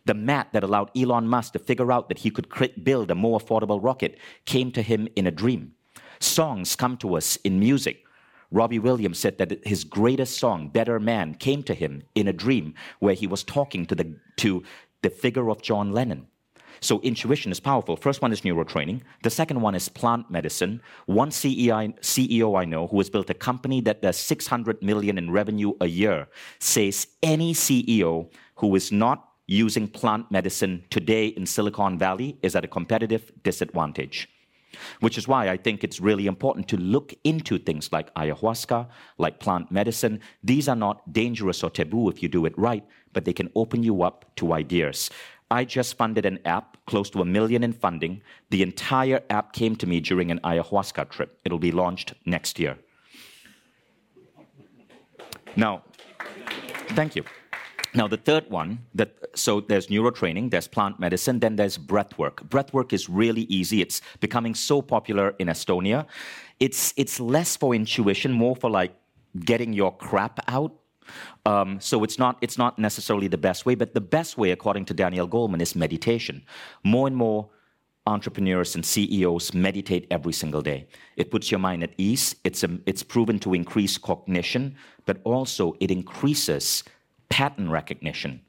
The 0.05 0.13
mat 0.13 0.47
that 0.53 0.63
allowed 0.63 0.89
Elon 0.97 1.27
Musk 1.27 1.53
to 1.53 1.59
figure 1.59 1.91
out 1.91 2.07
that 2.07 2.19
he 2.19 2.31
could 2.31 2.47
build 2.83 3.11
a 3.11 3.15
more 3.15 3.39
affordable 3.39 3.83
rocket 3.83 4.17
came 4.45 4.71
to 4.71 4.81
him 4.81 5.07
in 5.15 5.27
a 5.27 5.31
dream. 5.31 5.73
Songs 6.23 6.75
come 6.75 6.97
to 6.97 7.15
us 7.15 7.35
in 7.37 7.59
music. 7.59 8.03
Robbie 8.51 8.79
Williams 8.79 9.19
said 9.19 9.37
that 9.39 9.65
his 9.65 9.83
greatest 9.83 10.37
song, 10.37 10.69
Better 10.69 10.99
Man, 10.99 11.33
came 11.35 11.63
to 11.63 11.73
him 11.73 12.03
in 12.15 12.27
a 12.27 12.33
dream 12.33 12.75
where 12.99 13.15
he 13.15 13.27
was 13.27 13.43
talking 13.43 13.85
to 13.87 13.95
the, 13.95 14.15
to 14.37 14.63
the 15.01 15.09
figure 15.09 15.49
of 15.49 15.61
John 15.61 15.91
Lennon. 15.91 16.27
So 16.79 16.99
intuition 17.01 17.51
is 17.51 17.59
powerful. 17.59 17.95
First 17.95 18.21
one 18.21 18.31
is 18.31 18.41
neurotraining. 18.41 19.01
The 19.23 19.29
second 19.29 19.61
one 19.61 19.73
is 19.73 19.87
plant 19.89 20.29
medicine. 20.29 20.81
One 21.05 21.29
CEO 21.29 22.59
I 22.59 22.65
know 22.65 22.87
who 22.87 22.97
has 22.97 23.09
built 23.09 23.29
a 23.29 23.33
company 23.33 23.81
that 23.81 24.01
does 24.01 24.17
600 24.17 24.83
million 24.83 25.17
in 25.17 25.31
revenue 25.31 25.73
a 25.79 25.87
year 25.87 26.27
says 26.59 27.07
any 27.21 27.53
CEO 27.53 28.29
who 28.55 28.75
is 28.75 28.91
not 28.91 29.29
using 29.47 29.87
plant 29.87 30.29
medicine 30.31 30.83
today 30.89 31.27
in 31.27 31.45
Silicon 31.45 31.97
Valley 31.97 32.37
is 32.41 32.55
at 32.55 32.65
a 32.65 32.67
competitive 32.67 33.31
disadvantage. 33.43 34.27
Which 34.99 35.17
is 35.17 35.27
why 35.27 35.49
I 35.49 35.57
think 35.57 35.83
it's 35.83 35.99
really 35.99 36.27
important 36.27 36.67
to 36.69 36.77
look 36.77 37.13
into 37.23 37.57
things 37.57 37.91
like 37.91 38.13
ayahuasca, 38.15 38.87
like 39.17 39.39
plant 39.39 39.71
medicine. 39.71 40.19
These 40.43 40.67
are 40.67 40.75
not 40.75 41.13
dangerous 41.13 41.63
or 41.63 41.69
taboo 41.69 42.09
if 42.09 42.21
you 42.21 42.29
do 42.29 42.45
it 42.45 42.57
right, 42.57 42.83
but 43.13 43.25
they 43.25 43.33
can 43.33 43.49
open 43.55 43.83
you 43.83 44.03
up 44.03 44.35
to 44.37 44.53
ideas. 44.53 45.09
I 45.51 45.65
just 45.65 45.97
funded 45.97 46.25
an 46.25 46.39
app, 46.45 46.77
close 46.87 47.09
to 47.11 47.21
a 47.21 47.25
million 47.25 47.63
in 47.63 47.73
funding. 47.73 48.21
The 48.49 48.63
entire 48.63 49.21
app 49.29 49.53
came 49.53 49.75
to 49.75 49.85
me 49.85 49.99
during 49.99 50.31
an 50.31 50.39
ayahuasca 50.39 51.09
trip. 51.09 51.39
It'll 51.45 51.59
be 51.59 51.71
launched 51.71 52.13
next 52.25 52.57
year. 52.59 52.77
Now, 55.55 55.83
thank 56.89 57.15
you. 57.15 57.23
Now, 57.95 58.07
the 58.07 58.17
third 58.17 58.49
one, 58.49 58.79
that, 58.95 59.15
so 59.35 59.61
there's 59.61 59.87
neurotraining, 59.87 60.49
there's 60.49 60.67
plant 60.67 60.99
medicine, 60.99 61.39
then 61.39 61.55
there's 61.55 61.77
breath 61.77 62.17
work. 62.17 62.43
Breath 62.49 62.73
work 62.73 62.91
is 62.91 63.07
really 63.07 63.43
easy. 63.43 63.81
It's 63.81 64.01
becoming 64.19 64.55
so 64.55 64.81
popular 64.81 65.35
in 65.37 65.47
Estonia. 65.47 66.07
It's, 66.59 66.93
it's 66.97 67.19
less 67.19 67.55
for 67.55 67.75
intuition, 67.75 68.31
more 68.31 68.55
for 68.55 68.69
like 68.69 68.95
getting 69.39 69.73
your 69.73 69.95
crap 69.95 70.39
out. 70.47 70.73
Um, 71.45 71.79
so 71.79 72.03
it's 72.03 72.17
not, 72.17 72.37
it's 72.41 72.57
not 72.57 72.79
necessarily 72.79 73.27
the 73.27 73.37
best 73.37 73.65
way, 73.65 73.75
but 73.75 73.93
the 73.93 74.01
best 74.01 74.37
way, 74.37 74.51
according 74.51 74.85
to 74.85 74.93
Daniel 74.93 75.27
Goleman, 75.27 75.61
is 75.61 75.75
meditation. 75.75 76.43
More 76.83 77.05
and 77.07 77.15
more 77.15 77.49
entrepreneurs 78.07 78.75
and 78.75 78.85
CEOs 78.85 79.53
meditate 79.53 80.07
every 80.09 80.33
single 80.33 80.61
day. 80.61 80.87
It 81.15 81.31
puts 81.31 81.51
your 81.51 81.59
mind 81.59 81.83
at 81.83 81.93
ease. 81.97 82.35
It's, 82.43 82.63
a, 82.63 82.79
it's 82.85 83.03
proven 83.03 83.39
to 83.39 83.53
increase 83.53 83.97
cognition, 83.97 84.75
but 85.05 85.19
also 85.23 85.75
it 85.79 85.91
increases 85.91 86.83
pattern 87.33 87.67
recognition 87.67 88.39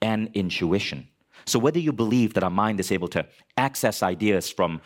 and 0.00 0.30
intuition. 0.34 1.08
So 1.44 1.58
whether 1.58 1.80
you 1.80 1.92
believe 1.92 2.34
that 2.34 2.44
our 2.44 2.56
mind 2.64 2.78
is 2.78 2.92
able 2.92 3.08
to 3.08 3.26
access 3.56 4.00
ideas 4.00 4.48
from, 4.48 4.80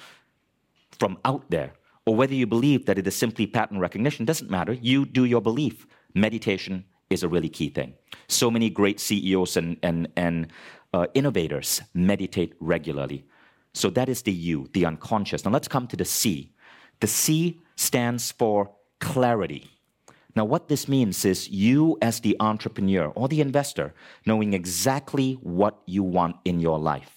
from 0.98 1.18
out 1.22 1.44
there, 1.50 1.74
or 2.06 2.16
whether 2.16 2.32
you 2.32 2.46
believe 2.46 2.86
that 2.86 2.98
it 2.98 3.06
is 3.06 3.14
simply 3.14 3.46
pattern 3.46 3.78
recognition, 3.78 4.24
doesn't 4.24 4.50
matter. 4.50 4.72
You 4.72 5.04
do 5.04 5.26
your 5.26 5.42
belief. 5.42 5.86
Meditation 6.14 6.86
is 7.10 7.22
a 7.22 7.28
really 7.28 7.50
key 7.50 7.68
thing. 7.68 7.92
So 8.28 8.50
many 8.50 8.70
great 8.70 8.98
CEOs 9.00 9.58
and, 9.58 9.76
and, 9.82 10.08
and 10.16 10.46
uh, 10.94 11.06
innovators 11.12 11.82
meditate 11.92 12.54
regularly. 12.58 13.26
So 13.74 13.90
that 13.90 14.08
is 14.08 14.22
the 14.22 14.32
U, 14.32 14.66
the 14.72 14.86
unconscious. 14.86 15.44
Now 15.44 15.50
let's 15.50 15.68
come 15.68 15.86
to 15.88 15.96
the 15.96 16.06
C. 16.06 16.54
The 17.00 17.06
C 17.06 17.60
stands 17.76 18.32
for 18.32 18.70
clarity. 18.98 19.75
Now, 20.36 20.44
what 20.44 20.68
this 20.68 20.86
means 20.86 21.24
is 21.24 21.48
you, 21.48 21.96
as 22.02 22.20
the 22.20 22.36
entrepreneur 22.40 23.06
or 23.14 23.26
the 23.26 23.40
investor, 23.40 23.94
knowing 24.26 24.52
exactly 24.52 25.38
what 25.42 25.80
you 25.86 26.02
want 26.02 26.36
in 26.44 26.60
your 26.60 26.78
life. 26.78 27.16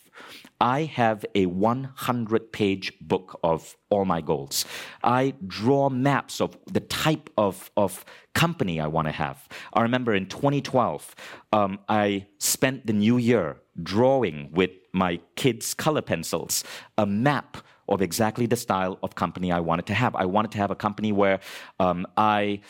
I 0.61 0.83
have 0.83 1.25
a 1.35 1.45
100 1.45 2.51
page 2.51 2.93
book 2.99 3.39
of 3.43 3.77
all 3.89 4.05
my 4.05 4.21
goals. 4.21 4.65
I 5.03 5.33
draw 5.47 5.89
maps 5.89 6.41
of 6.41 6.57
the 6.65 6.81
type 6.81 7.29
of, 7.38 7.71
of 7.77 8.03
company 8.33 8.79
I 8.79 8.88
want 8.88 9.07
to 9.07 9.13
have. 9.13 9.47
I 9.73 9.81
remember 9.81 10.13
in 10.13 10.25
2012, 10.25 11.15
um, 11.53 11.79
I 11.88 12.27
spent 12.39 12.88
the 12.88 12.93
new 12.93 13.17
year 13.17 13.57
drawing 13.81 14.49
with 14.51 14.71
my 14.91 15.19
kids' 15.35 15.73
color 15.73 16.01
pencils 16.01 16.63
a 16.97 17.05
map 17.05 17.57
of 17.89 18.01
exactly 18.01 18.46
the 18.46 18.55
style 18.55 18.98
of 19.03 19.15
company 19.15 19.51
I 19.51 19.60
wanted 19.60 19.86
to 19.88 19.93
have. 19.93 20.15
I 20.15 20.25
wanted 20.25 20.51
to 20.51 20.58
have 20.60 20.72
a 20.72 20.75
company 20.75 21.12
where 21.12 21.39
um, 21.79 22.08
I 22.15 22.62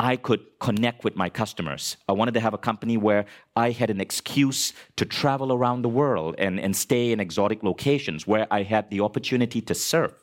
I 0.00 0.16
could 0.16 0.40
connect 0.60 1.04
with 1.04 1.14
my 1.14 1.28
customers. 1.28 1.98
I 2.08 2.12
wanted 2.12 2.32
to 2.34 2.40
have 2.40 2.54
a 2.54 2.58
company 2.58 2.96
where 2.96 3.26
I 3.54 3.70
had 3.70 3.90
an 3.90 4.00
excuse 4.00 4.72
to 4.96 5.04
travel 5.04 5.52
around 5.52 5.82
the 5.82 5.90
world 5.90 6.36
and, 6.38 6.58
and 6.58 6.74
stay 6.74 7.12
in 7.12 7.20
exotic 7.20 7.62
locations 7.62 8.26
where 8.26 8.46
I 8.50 8.62
had 8.62 8.88
the 8.88 9.00
opportunity 9.00 9.60
to 9.60 9.74
surf. 9.74 10.14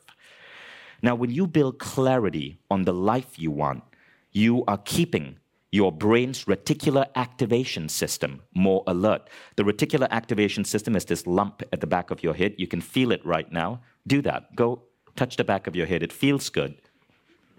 Now, 1.00 1.14
when 1.14 1.30
you 1.30 1.46
build 1.46 1.78
clarity 1.78 2.58
on 2.68 2.86
the 2.86 2.92
life 2.92 3.38
you 3.38 3.52
want, 3.52 3.84
you 4.32 4.64
are 4.66 4.78
keeping 4.78 5.38
your 5.70 5.92
brain's 5.92 6.44
reticular 6.46 7.06
activation 7.14 7.88
system 7.88 8.42
more 8.54 8.82
alert. 8.86 9.28
The 9.56 9.64
reticular 9.64 10.08
activation 10.10 10.64
system 10.64 10.96
is 10.96 11.04
this 11.04 11.26
lump 11.26 11.62
at 11.72 11.80
the 11.80 11.86
back 11.86 12.10
of 12.10 12.22
your 12.22 12.34
head. 12.34 12.54
You 12.56 12.66
can 12.66 12.80
feel 12.80 13.12
it 13.12 13.24
right 13.24 13.50
now. 13.52 13.80
Do 14.06 14.22
that. 14.22 14.56
Go 14.56 14.84
touch 15.16 15.36
the 15.36 15.44
back 15.44 15.66
of 15.66 15.76
your 15.76 15.86
head. 15.86 16.02
It 16.02 16.12
feels 16.12 16.48
good, 16.48 16.76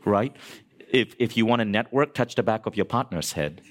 right? 0.05 0.35
If, 0.91 1.15
if 1.19 1.37
you 1.37 1.45
want 1.45 1.59
to 1.59 1.65
network, 1.65 2.15
touch 2.15 2.35
the 2.35 2.43
back 2.43 2.65
of 2.65 2.75
your 2.75 2.85
partner's 2.85 3.33
head. 3.33 3.61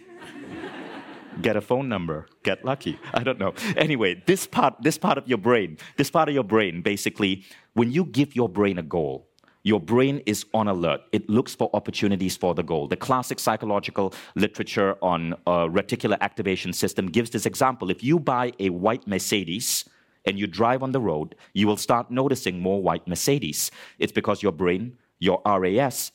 get 1.42 1.57
a 1.57 1.61
phone 1.61 1.88
number, 1.88 2.28
get 2.45 2.64
lucky. 2.64 2.99
I 3.12 3.25
don't 3.25 3.40
know. 3.40 3.54
Anyway, 3.76 4.23
this 4.26 4.47
part, 4.47 4.75
this 4.83 4.99
part 4.99 5.18
of 5.18 5.26
your 5.26 5.38
brain, 5.38 5.78
this 5.97 6.11
part 6.11 6.28
of 6.28 6.35
your 6.35 6.45
brain, 6.45 6.83
basically, 6.83 7.45
when 7.73 7.90
you 7.90 8.04
give 8.04 8.37
your 8.37 8.49
brain 8.49 8.78
a 8.78 8.83
goal, 8.83 9.28
your 9.68 9.78
brain 9.78 10.22
is 10.25 10.46
on 10.54 10.66
alert. 10.66 11.02
It 11.12 11.28
looks 11.28 11.54
for 11.54 11.68
opportunities 11.75 12.37
for 12.37 12.54
the 12.54 12.62
goal. 12.62 12.88
The 12.88 12.96
classic 12.96 13.38
psychological 13.38 14.14
literature 14.34 14.96
on 15.02 15.34
uh, 15.46 15.66
reticular 15.66 16.16
activation 16.22 16.72
system 16.72 17.06
gives 17.06 17.30
this 17.30 17.44
example. 17.44 17.90
If 17.90 18.02
you 18.02 18.18
buy 18.18 18.52
a 18.58 18.70
white 18.70 19.06
Mercedes 19.06 19.84
and 20.25 20.38
you 20.38 20.46
drive 20.46 20.82
on 20.82 20.92
the 20.92 21.00
road, 21.00 21.34
you 21.52 21.66
will 21.66 21.76
start 21.76 22.10
noticing 22.10 22.60
more 22.60 22.82
white 22.82 23.06
Mercedes. 23.06 23.70
It's 23.98 24.10
because 24.10 24.42
your 24.42 24.52
brain, 24.52 24.96
your 25.18 25.42
RAS, 25.44 26.12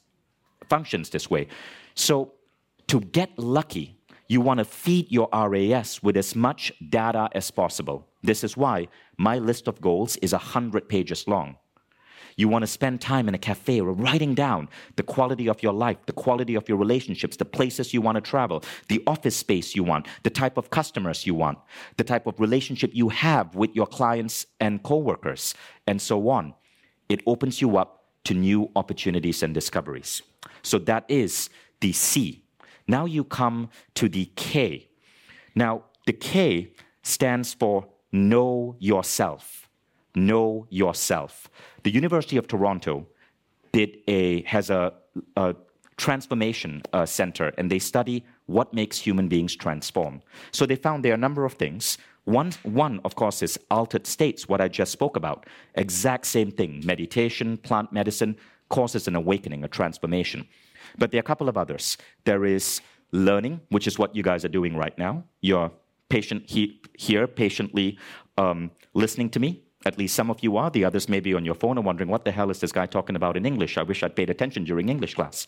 functions 0.68 1.12
this 1.12 1.30
way. 1.30 1.48
So 1.94 2.34
to 2.88 3.02
get 3.02 3.38
lucky, 3.38 4.00
you 4.28 4.42
want 4.42 4.58
to 4.58 4.66
feed 4.66 5.12
your 5.12 5.30
RAS 5.32 6.02
with 6.02 6.18
as 6.18 6.36
much 6.36 6.72
data 6.90 7.30
as 7.34 7.52
possible. 7.52 8.08
This 8.24 8.44
is 8.44 8.58
why 8.58 8.88
my 9.18 9.38
list 9.38 9.68
of 9.68 9.80
goals 9.80 10.16
is 10.18 10.32
100 10.32 10.90
pages 10.90 11.28
long. 11.28 11.58
You 12.36 12.48
want 12.48 12.64
to 12.64 12.68
spend 12.68 13.02
time 13.02 13.28
in 13.28 13.36
a 13.36 13.38
cafe 13.38 13.80
or 13.80 13.92
writing 13.92 14.34
down 14.34 14.70
the 14.96 15.04
quality 15.04 15.48
of 15.48 15.62
your 15.62 15.74
life, 15.74 15.98
the 16.06 16.14
quality 16.14 16.56
of 16.56 16.68
your 16.68 16.78
relationships, 16.78 17.38
the 17.38 17.46
places 17.46 17.94
you 17.94 18.02
want 18.02 18.16
to 18.16 18.22
travel, 18.22 18.64
the 18.88 19.02
office 19.08 19.36
space 19.36 19.76
you 19.76 19.84
want, 19.84 20.08
the 20.24 20.30
type 20.30 20.58
of 20.58 20.70
customers 20.70 21.26
you 21.26 21.36
want, 21.36 21.58
the 21.98 22.04
type 22.04 22.28
of 22.28 22.40
relationship 22.40 22.92
you 22.94 23.10
have 23.10 23.56
with 23.56 23.76
your 23.76 23.88
clients 23.88 24.46
and 24.60 24.84
coworkers, 24.84 25.54
and 25.88 26.02
so 26.02 26.30
on. 26.30 26.54
It 27.10 27.22
opens 27.26 27.62
you 27.62 27.78
up 27.78 28.06
to 28.26 28.34
new 28.34 28.72
opportunities 28.76 29.44
and 29.44 29.54
discoveries. 29.54 30.22
So 30.62 30.80
that 30.80 31.06
is 31.08 31.50
the 31.82 31.92
C. 31.92 32.44
Now 32.88 33.06
you 33.06 33.24
come 33.24 33.70
to 33.96 34.10
the 34.10 34.26
K. 34.36 34.90
Now, 35.56 35.84
the 36.06 36.14
K 36.14 36.74
stands 37.02 37.54
for 37.54 37.88
know 38.12 38.76
yourself. 38.80 39.63
Know 40.16 40.68
yourself. 40.70 41.50
The 41.84 41.92
University 41.92 42.38
of 42.38 42.48
Toronto 42.48 43.08
did 43.72 43.98
a, 44.08 44.44
has 44.44 44.70
a, 44.70 44.94
a 45.36 45.56
transformation 45.98 46.82
uh, 46.92 47.06
center 47.06 47.54
and 47.58 47.72
they 47.72 47.80
study 47.80 48.24
what 48.46 48.74
makes 48.74 48.98
human 49.00 49.28
beings 49.28 49.56
transform. 49.56 50.22
So 50.52 50.66
they 50.66 50.76
found 50.76 51.04
there 51.04 51.12
are 51.14 51.16
a 51.16 51.18
number 51.18 51.46
of 51.46 51.54
things. 51.54 51.98
One, 52.26 52.52
one, 52.64 53.00
of 53.04 53.16
course, 53.16 53.42
is 53.42 53.60
altered 53.70 54.08
states, 54.08 54.48
what 54.48 54.62
I 54.62 54.68
just 54.68 54.92
spoke 54.92 55.18
about. 55.18 55.46
Exact 55.76 56.26
same 56.26 56.52
thing. 56.52 56.82
Meditation, 56.86 57.58
plant 57.58 57.92
medicine 57.92 58.38
causes 58.70 59.08
an 59.08 59.16
awakening, 59.16 59.64
a 59.64 59.68
transformation. 59.68 60.48
But 60.98 61.12
there 61.12 61.20
are 61.20 61.22
a 61.22 61.24
couple 61.24 61.50
of 61.50 61.58
others. 61.58 61.98
There 62.24 62.46
is 62.46 62.82
learning, 63.12 63.62
which 63.70 63.88
is 63.88 64.00
what 64.00 64.16
you 64.16 64.24
guys 64.24 64.46
are 64.46 64.50
doing 64.50 64.76
right 64.76 64.98
now. 64.98 65.24
You're 65.42 65.72
patient 66.10 66.44
he, 66.48 66.82
here, 66.98 67.28
patiently 67.28 67.98
um, 68.38 68.72
listening 68.94 69.30
to 69.32 69.40
me. 69.40 69.64
At 69.86 69.98
least 69.98 70.16
some 70.16 70.30
of 70.30 70.42
you 70.42 70.58
are. 70.58 70.70
The 70.70 70.86
others 70.86 71.10
may 71.10 71.20
be 71.20 71.34
on 71.34 71.44
your 71.46 71.56
phone 71.56 71.78
and 71.78 71.86
wondering, 71.86 72.10
what 72.10 72.26
the 72.26 72.32
hell 72.32 72.50
is 72.50 72.60
this 72.60 72.72
guy 72.72 72.86
talking 72.86 73.16
about 73.16 73.38
in 73.38 73.46
English? 73.46 73.78
I 73.78 73.84
wish 73.84 74.04
I'd 74.04 74.16
paid 74.16 74.30
attention 74.30 74.64
during 74.64 74.90
English 74.90 75.16
class. 75.16 75.46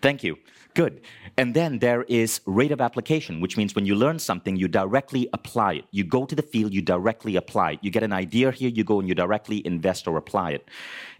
Thank 0.00 0.22
you. 0.22 0.38
Good. 0.74 1.02
And 1.36 1.54
then 1.54 1.78
there 1.78 2.02
is 2.04 2.40
rate 2.46 2.72
of 2.72 2.80
application, 2.80 3.40
which 3.40 3.56
means 3.56 3.76
when 3.76 3.86
you 3.86 3.94
learn 3.94 4.18
something, 4.18 4.56
you 4.56 4.66
directly 4.66 5.28
apply 5.32 5.74
it. 5.74 5.84
You 5.92 6.02
go 6.02 6.26
to 6.26 6.34
the 6.34 6.42
field, 6.42 6.74
you 6.74 6.82
directly 6.82 7.36
apply 7.36 7.72
it. 7.72 7.78
You 7.82 7.90
get 7.90 8.02
an 8.02 8.12
idea 8.12 8.50
here, 8.50 8.70
you 8.70 8.82
go 8.82 8.98
and 8.98 9.08
you 9.08 9.14
directly 9.14 9.64
invest 9.64 10.08
or 10.08 10.16
apply 10.16 10.50
it. 10.50 10.68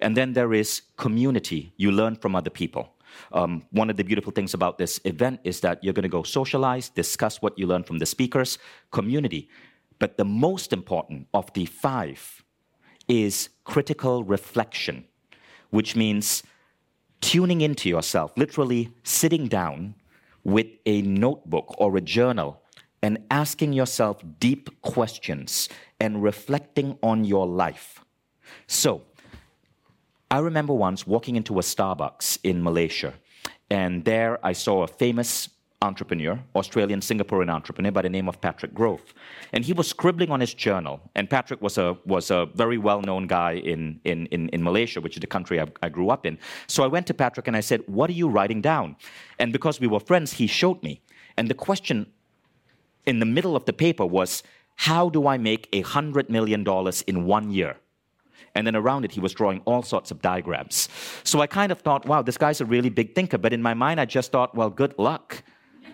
And 0.00 0.16
then 0.16 0.32
there 0.32 0.52
is 0.54 0.82
community. 0.96 1.72
You 1.76 1.92
learn 1.92 2.16
from 2.16 2.34
other 2.34 2.50
people. 2.50 2.94
Um, 3.32 3.62
one 3.70 3.90
of 3.90 3.96
the 3.96 4.02
beautiful 4.02 4.32
things 4.32 4.54
about 4.54 4.76
this 4.76 5.00
event 5.04 5.38
is 5.44 5.60
that 5.60 5.82
you're 5.84 5.94
going 5.94 6.02
to 6.02 6.08
go 6.08 6.24
socialize, 6.24 6.88
discuss 6.88 7.40
what 7.40 7.56
you 7.56 7.68
learn 7.68 7.84
from 7.84 7.98
the 7.98 8.06
speakers, 8.06 8.58
community. 8.90 9.48
But 9.98 10.16
the 10.16 10.24
most 10.24 10.72
important 10.72 11.28
of 11.32 11.52
the 11.52 11.66
five 11.66 12.42
is 13.08 13.50
critical 13.64 14.24
reflection, 14.24 15.04
which 15.70 15.94
means 15.96 16.42
tuning 17.20 17.60
into 17.60 17.88
yourself, 17.88 18.32
literally 18.36 18.92
sitting 19.02 19.46
down 19.48 19.94
with 20.42 20.66
a 20.84 21.02
notebook 21.02 21.74
or 21.78 21.96
a 21.96 22.00
journal 22.00 22.60
and 23.02 23.18
asking 23.30 23.72
yourself 23.72 24.22
deep 24.40 24.80
questions 24.82 25.68
and 26.00 26.22
reflecting 26.22 26.98
on 27.02 27.24
your 27.24 27.46
life. 27.46 28.00
So, 28.66 29.02
I 30.30 30.38
remember 30.38 30.72
once 30.72 31.06
walking 31.06 31.36
into 31.36 31.58
a 31.58 31.62
Starbucks 31.62 32.38
in 32.42 32.62
Malaysia, 32.62 33.14
and 33.70 34.04
there 34.04 34.44
I 34.44 34.52
saw 34.52 34.82
a 34.82 34.86
famous 34.86 35.48
entrepreneur, 35.84 36.38
Australian 36.54 37.00
Singaporean 37.00 37.50
entrepreneur 37.50 37.92
by 37.92 38.02
the 38.02 38.08
name 38.08 38.28
of 38.28 38.40
Patrick 38.40 38.74
Grove. 38.74 39.02
And 39.52 39.64
he 39.64 39.72
was 39.72 39.86
scribbling 39.88 40.30
on 40.30 40.40
his 40.40 40.54
journal. 40.54 41.00
And 41.14 41.30
Patrick 41.30 41.60
was 41.62 41.78
a, 41.78 41.96
was 42.04 42.30
a 42.30 42.46
very 42.54 42.78
well 42.78 43.02
known 43.02 43.26
guy 43.26 43.52
in, 43.52 44.00
in, 44.04 44.26
in, 44.26 44.48
in, 44.48 44.62
Malaysia, 44.62 45.00
which 45.00 45.16
is 45.16 45.20
the 45.20 45.26
country 45.26 45.60
I, 45.60 45.66
I 45.82 45.88
grew 45.88 46.10
up 46.10 46.26
in. 46.26 46.38
So 46.66 46.82
I 46.82 46.88
went 46.88 47.06
to 47.08 47.14
Patrick 47.14 47.46
and 47.46 47.56
I 47.56 47.60
said, 47.60 47.82
What 47.86 48.10
are 48.10 48.18
you 48.22 48.28
writing 48.28 48.60
down? 48.60 48.96
And 49.38 49.52
because 49.52 49.80
we 49.80 49.86
were 49.86 50.00
friends, 50.00 50.32
he 50.32 50.46
showed 50.46 50.82
me. 50.82 51.02
And 51.36 51.48
the 51.48 51.54
question 51.54 52.06
in 53.06 53.18
the 53.18 53.26
middle 53.26 53.54
of 53.56 53.64
the 53.64 53.72
paper 53.72 54.06
was, 54.06 54.42
how 54.76 55.08
do 55.08 55.26
I 55.26 55.38
make 55.38 55.68
a 55.72 55.82
$100 55.82 56.28
million 56.28 56.64
in 57.06 57.26
one 57.26 57.50
year? 57.50 57.76
And 58.54 58.66
then 58.66 58.76
around 58.76 59.04
it, 59.04 59.12
he 59.12 59.20
was 59.20 59.32
drawing 59.32 59.60
all 59.64 59.82
sorts 59.82 60.10
of 60.10 60.22
diagrams. 60.22 60.88
So 61.24 61.40
I 61.40 61.46
kind 61.46 61.72
of 61.72 61.80
thought, 61.80 62.06
wow, 62.06 62.22
this 62.22 62.38
guy's 62.38 62.60
a 62.60 62.64
really 62.64 62.88
big 62.88 63.14
thinker. 63.14 63.38
But 63.38 63.52
in 63.52 63.60
my 63.60 63.74
mind, 63.74 64.00
I 64.00 64.04
just 64.04 64.30
thought, 64.30 64.54
well, 64.54 64.70
good 64.70 64.94
luck. 64.98 65.42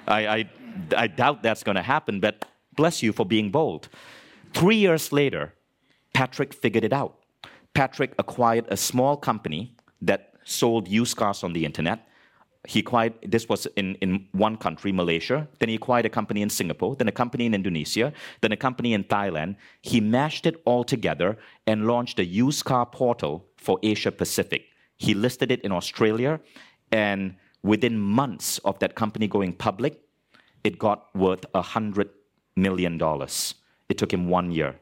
I, 0.07 0.27
I, 0.27 0.51
I 0.97 1.07
doubt 1.07 1.43
that's 1.43 1.63
going 1.63 1.77
to 1.77 1.83
happen, 1.83 2.21
but 2.21 2.45
bless 2.77 3.03
you 3.03 3.13
for 3.13 3.27
being 3.27 3.51
bold. 3.51 3.89
Three 4.53 4.77
years 4.77 5.13
later, 5.13 5.55
Patrick 6.15 6.53
figured 6.53 6.85
it 6.85 6.93
out. 6.93 7.17
Patrick 7.75 8.15
acquired 8.19 8.67
a 8.69 8.77
small 8.77 9.17
company 9.17 9.77
that 10.03 10.35
sold 10.45 10.89
used 10.89 11.17
cars 11.17 11.45
on 11.45 11.53
the 11.53 11.65
internet 11.65 12.07
he 12.67 12.81
acquired 12.81 13.15
this 13.23 13.49
was 13.49 13.67
in, 13.77 13.95
in 13.97 14.27
one 14.33 14.57
country 14.57 14.93
malaysia 14.93 15.49
then 15.59 15.69
he 15.69 15.75
acquired 15.75 16.05
a 16.05 16.11
company 16.11 16.43
in 16.43 16.51
singapore 16.51 16.95
then 16.97 17.09
a 17.09 17.13
company 17.13 17.47
in 17.47 17.55
indonesia 17.55 18.13
then 18.43 18.53
a 18.53 18.57
company 18.57 18.93
in 18.93 19.03
thailand 19.05 19.57
he 19.81 20.01
mashed 20.01 20.45
it 20.47 20.61
all 20.65 20.85
together 20.85 21.39
and 21.67 21.87
launched 21.87 22.19
a 22.19 22.25
used 22.25 22.65
car 22.65 22.85
portal 22.85 23.47
for 23.57 23.79
asia 23.83 24.13
pacific 24.13 24.65
he 24.99 25.15
listed 25.15 25.51
it 25.51 25.61
in 25.63 25.73
australia 25.73 26.39
and 26.93 27.35
within 27.63 27.99
months 27.99 28.59
of 28.59 28.79
that 28.79 28.95
company 28.95 29.27
going 29.27 29.53
public 29.53 30.01
it 30.65 30.79
got 30.79 31.15
worth 31.15 31.45
a 31.55 31.63
hundred 31.63 32.11
million 32.57 32.99
dollars 32.99 33.55
it 33.89 33.99
took 33.99 34.13
him 34.13 34.29
one 34.29 34.51
year 34.51 34.77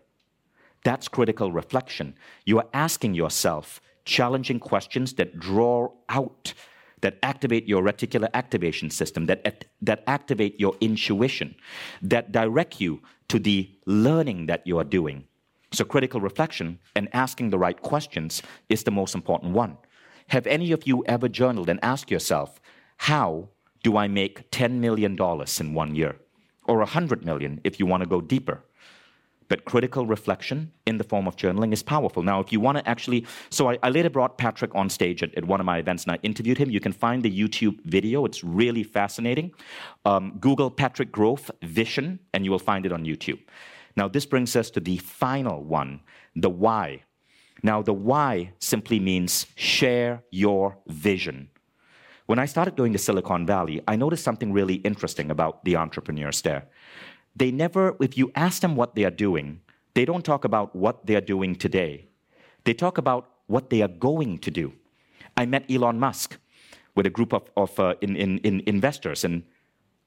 that's 0.85 1.08
critical 1.08 1.52
reflection 1.52 2.14
you 2.44 2.58
are 2.58 2.66
asking 2.73 3.14
yourself 3.14 3.80
challenging 4.04 4.58
questions 4.58 5.14
that 5.14 5.38
draw 5.38 5.88
out 6.08 6.54
that 7.00 7.18
activate 7.23 7.68
your 7.68 7.82
reticular 7.82 8.28
activation 8.35 8.90
system, 8.90 9.26
that, 9.26 9.64
that 9.82 10.02
activate 10.06 10.58
your 10.58 10.75
intuition, 10.80 11.54
that 12.02 12.32
direct 12.32 12.80
you 12.80 13.00
to 13.28 13.38
the 13.38 13.70
learning 13.87 14.47
that 14.47 14.66
you 14.66 14.78
are 14.78 14.85
doing. 14.85 15.25
So, 15.73 15.85
critical 15.85 16.20
reflection 16.20 16.78
and 16.97 17.08
asking 17.12 17.50
the 17.50 17.58
right 17.58 17.80
questions 17.80 18.42
is 18.68 18.85
the 18.85 18.90
most 18.90 19.14
important 19.14 19.52
one. 19.52 19.76
Have 20.28 20.47
any 20.47 20.73
of 20.73 20.87
you 20.87 21.04
ever 21.06 21.28
journaled 21.28 21.68
and 21.68 21.78
asked 21.82 22.11
yourself, 22.11 22.61
how 22.99 23.49
do 23.83 23.97
I 23.97 24.09
make 24.09 24.50
$10 24.50 24.73
million 24.73 25.17
in 25.61 25.75
one 25.75 25.95
year? 25.95 26.17
Or 26.67 26.78
100 26.78 27.25
million 27.25 27.61
if 27.64 27.81
you 27.81 27.87
want 27.87 28.02
to 28.02 28.09
go 28.09 28.21
deeper? 28.21 28.62
but 29.49 29.64
critical 29.64 30.07
reflection 30.07 30.71
in 30.87 30.99
the 30.99 31.05
form 31.05 31.26
of 31.26 31.37
journaling 31.37 31.73
is 31.73 31.83
powerful. 31.83 32.23
Now, 32.23 32.40
if 32.40 32.52
you 32.52 32.61
want 32.61 32.78
to 32.78 32.88
actually, 32.88 33.26
so 33.50 33.71
I, 33.71 33.78
I, 33.83 33.90
later 33.90 34.11
brought 34.11 34.38
Patrick 34.38 34.75
on 34.75 34.88
stage 34.90 35.23
at, 35.23 35.35
at, 35.35 35.45
one 35.45 35.61
of 35.61 35.67
my 35.67 35.78
events 35.78 36.05
and 36.05 36.12
I 36.12 36.19
interviewed 36.23 36.59
him. 36.59 36.71
You 36.71 36.81
can 36.81 36.93
find 36.93 37.23
the 37.23 37.31
YouTube 37.31 37.81
video, 37.85 38.25
it's 38.25 38.45
really 38.45 38.83
fascinating. 38.83 39.52
Um, 40.05 40.37
Google 40.38 40.71
Patrick 40.71 41.11
Grove 41.11 41.50
Vishen, 41.62 42.19
and 42.33 42.45
you 42.45 42.50
will 42.50 42.59
find 42.59 42.85
it 42.87 42.93
on 42.93 43.05
YouTube. 43.05 43.40
Now, 43.97 44.07
this 44.07 44.26
brings 44.26 44.55
us 44.55 44.71
to 44.71 44.81
the 44.81 44.99
final 44.99 45.64
one 45.64 46.00
the 46.37 46.50
why. 46.50 47.02
Now, 47.62 47.83
the 47.83 47.93
why 47.93 48.52
simply 48.61 49.00
means 49.00 49.47
share 49.57 50.23
your 50.31 50.78
vision. 50.87 51.50
When 52.28 52.38
I 52.38 52.47
started 52.47 52.76
going 52.76 52.92
to 52.92 52.99
Silicon 52.99 53.47
Valley, 53.47 53.82
I 53.88 53.97
noticed 53.97 54.23
something 54.23 54.52
really 54.52 54.76
interesting 54.85 55.30
about 55.30 55.64
the 55.64 55.76
entrepreneurs 55.76 56.42
there 56.42 56.68
they 57.38 57.50
never, 57.50 57.97
if 58.00 58.18
you 58.18 58.32
ask 58.35 58.62
them 58.62 58.75
what 58.75 58.94
they 58.94 59.04
are 59.04 59.16
doing, 59.26 59.61
they 59.94 60.04
don't 60.04 60.25
talk 60.25 60.44
about 60.44 60.75
what 60.75 61.06
they 61.06 61.14
are 61.14 61.20
doing 61.20 61.54
today. 61.54 62.08
They 62.64 62.75
talk 62.75 62.99
about 62.99 63.30
what 63.47 63.70
they 63.70 63.80
are 63.82 63.94
going 64.08 64.38
to 64.38 64.50
do. 64.50 64.73
I 65.37 65.47
met 65.47 65.70
Elon 65.70 66.00
Musk 66.00 66.37
with 66.97 67.06
a 67.06 67.11
group 67.11 67.32
of, 67.32 67.49
of 67.56 67.78
uh, 67.78 67.94
in, 68.00 68.16
in, 68.16 68.38
in 68.38 68.62
investors, 68.66 69.25
and 69.25 69.44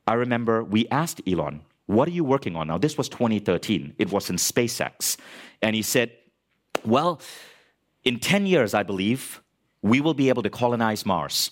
I 0.07 0.15
remember 0.15 0.63
we 0.63 0.87
asked 0.89 1.21
Elon, 1.25 1.61
What 1.85 2.07
are 2.09 2.11
you 2.11 2.25
working 2.25 2.55
on? 2.55 2.67
Now, 2.67 2.77
this 2.77 2.97
was 2.97 3.07
2013, 3.07 3.95
it 3.97 4.11
was 4.11 4.29
in 4.29 4.35
SpaceX. 4.35 5.17
And 5.61 5.75
he 5.75 5.81
said, 5.81 6.11
Well, 6.83 7.21
in 8.03 8.19
10 8.19 8.45
years, 8.45 8.73
I 8.73 8.83
believe, 8.83 9.41
we 9.81 10.01
will 10.01 10.13
be 10.13 10.27
able 10.29 10.43
to 10.43 10.49
colonize 10.49 11.05
Mars. 11.05 11.51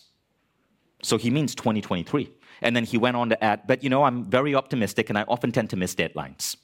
So 1.01 1.17
he 1.17 1.29
means 1.29 1.55
2023. 1.55 2.31
And 2.61 2.75
then 2.75 2.83
he 2.83 2.97
went 2.97 3.15
on 3.15 3.29
to 3.29 3.43
add, 3.43 3.61
but 3.67 3.83
you 3.83 3.89
know, 3.89 4.03
I'm 4.03 4.25
very 4.25 4.53
optimistic 4.53 5.09
and 5.09 5.17
I 5.17 5.23
often 5.23 5.51
tend 5.51 5.69
to 5.69 5.77
miss 5.77 5.95
deadlines. 5.95 6.57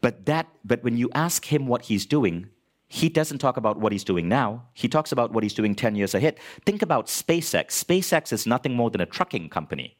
but 0.00 0.26
that, 0.26 0.48
but 0.64 0.82
when 0.82 0.96
you 0.96 1.10
ask 1.14 1.44
him 1.44 1.66
what 1.66 1.82
he's 1.82 2.06
doing, 2.06 2.48
he 2.88 3.08
doesn't 3.08 3.38
talk 3.38 3.56
about 3.56 3.78
what 3.78 3.92
he's 3.92 4.02
doing 4.02 4.28
now. 4.28 4.64
He 4.74 4.88
talks 4.88 5.12
about 5.12 5.32
what 5.32 5.44
he's 5.44 5.54
doing 5.54 5.76
10 5.76 5.94
years 5.94 6.12
ahead. 6.12 6.40
Think 6.66 6.82
about 6.82 7.06
SpaceX. 7.06 7.66
SpaceX 7.84 8.32
is 8.32 8.48
nothing 8.48 8.74
more 8.74 8.90
than 8.90 9.00
a 9.00 9.06
trucking 9.06 9.48
company. 9.48 9.96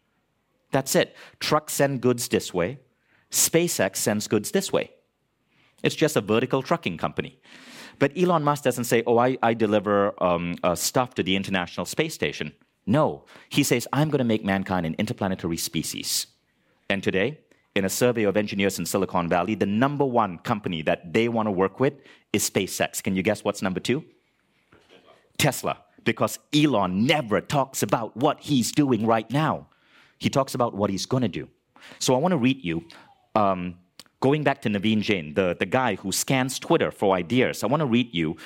That's 0.73 0.97
it. 0.97 1.17
Trucks 1.39 1.75
send 1.75 2.01
goods 2.01 2.29
this 2.29 2.53
way, 2.53 2.81
SpaceX 3.31 3.97
sends 3.97 4.27
goods 4.27 4.51
this 4.51 4.73
way. 4.73 4.91
It's 5.83 5.95
just 5.95 6.17
a 6.17 6.21
vertical 6.21 6.63
trucking 6.63 6.99
company. 6.99 7.41
But 8.01 8.17
Elon 8.17 8.43
Musk 8.43 8.65
doesn't 8.65 8.85
say, 8.85 9.05
oh, 9.07 9.19
I, 9.19 9.39
I 9.43 9.55
deliver 9.55 10.21
um, 10.23 10.57
uh, 10.65 10.75
stuff 10.75 11.15
to 11.15 11.23
the 11.23 11.37
International 11.37 11.87
Space 11.87 12.15
Station. 12.15 12.53
No, 12.87 13.27
he 13.51 13.63
says, 13.63 13.87
I'm 13.93 14.09
going 14.09 14.19
to 14.19 14.25
make 14.25 14.45
mankind 14.45 14.87
an 14.87 14.97
interplanetary 14.99 15.59
species. 15.59 16.27
And 16.89 17.03
today, 17.03 17.39
in 17.77 17.85
a 17.85 17.91
survey 17.91 18.25
of 18.25 18.37
engineers 18.37 18.79
in 18.79 18.87
Silicon 18.87 19.29
Valley, 19.29 19.55
the 19.55 19.67
number 19.67 20.05
one 20.05 20.39
company 20.39 20.83
that 20.83 21.13
they 21.13 21.29
want 21.29 21.47
to 21.47 21.53
work 21.53 21.79
with 21.79 21.93
is 22.33 22.49
SpaceX. 22.49 23.03
Can 23.03 23.15
you 23.15 23.23
guess 23.23 23.45
what's 23.45 23.63
number 23.63 23.81
two? 23.81 24.03
Tesla. 25.39 25.77
Because 26.03 26.39
Elon 26.55 27.05
never 27.05 27.43
talks 27.43 27.83
about 27.83 28.17
what 28.17 28.41
he's 28.41 28.73
doing 28.73 29.07
right 29.07 29.31
now. 29.31 29.69
He 30.19 30.31
talks 30.31 30.55
about 30.55 30.75
what 30.75 30.89
he's 30.89 31.05
going 31.05 31.23
to 31.23 31.29
do. 31.29 31.49
So 31.99 32.15
I 32.15 32.19
want 32.19 32.33
to 32.33 32.39
read 32.39 32.65
you, 32.65 32.85
um, 33.35 33.77
going 34.21 34.45
back 34.45 34.63
to 34.63 34.69
Naveen 34.69 35.01
Jain, 35.01 35.35
the, 35.35 35.57
the 35.59 35.67
guy 35.67 35.97
who 35.97 36.13
scans 36.13 36.59
Twitter 36.59 36.91
for 36.91 37.17
ideas. 37.17 37.65
I 37.65 37.67
want 37.67 37.81
to 37.81 37.87
read 37.87 38.15
you 38.15 38.37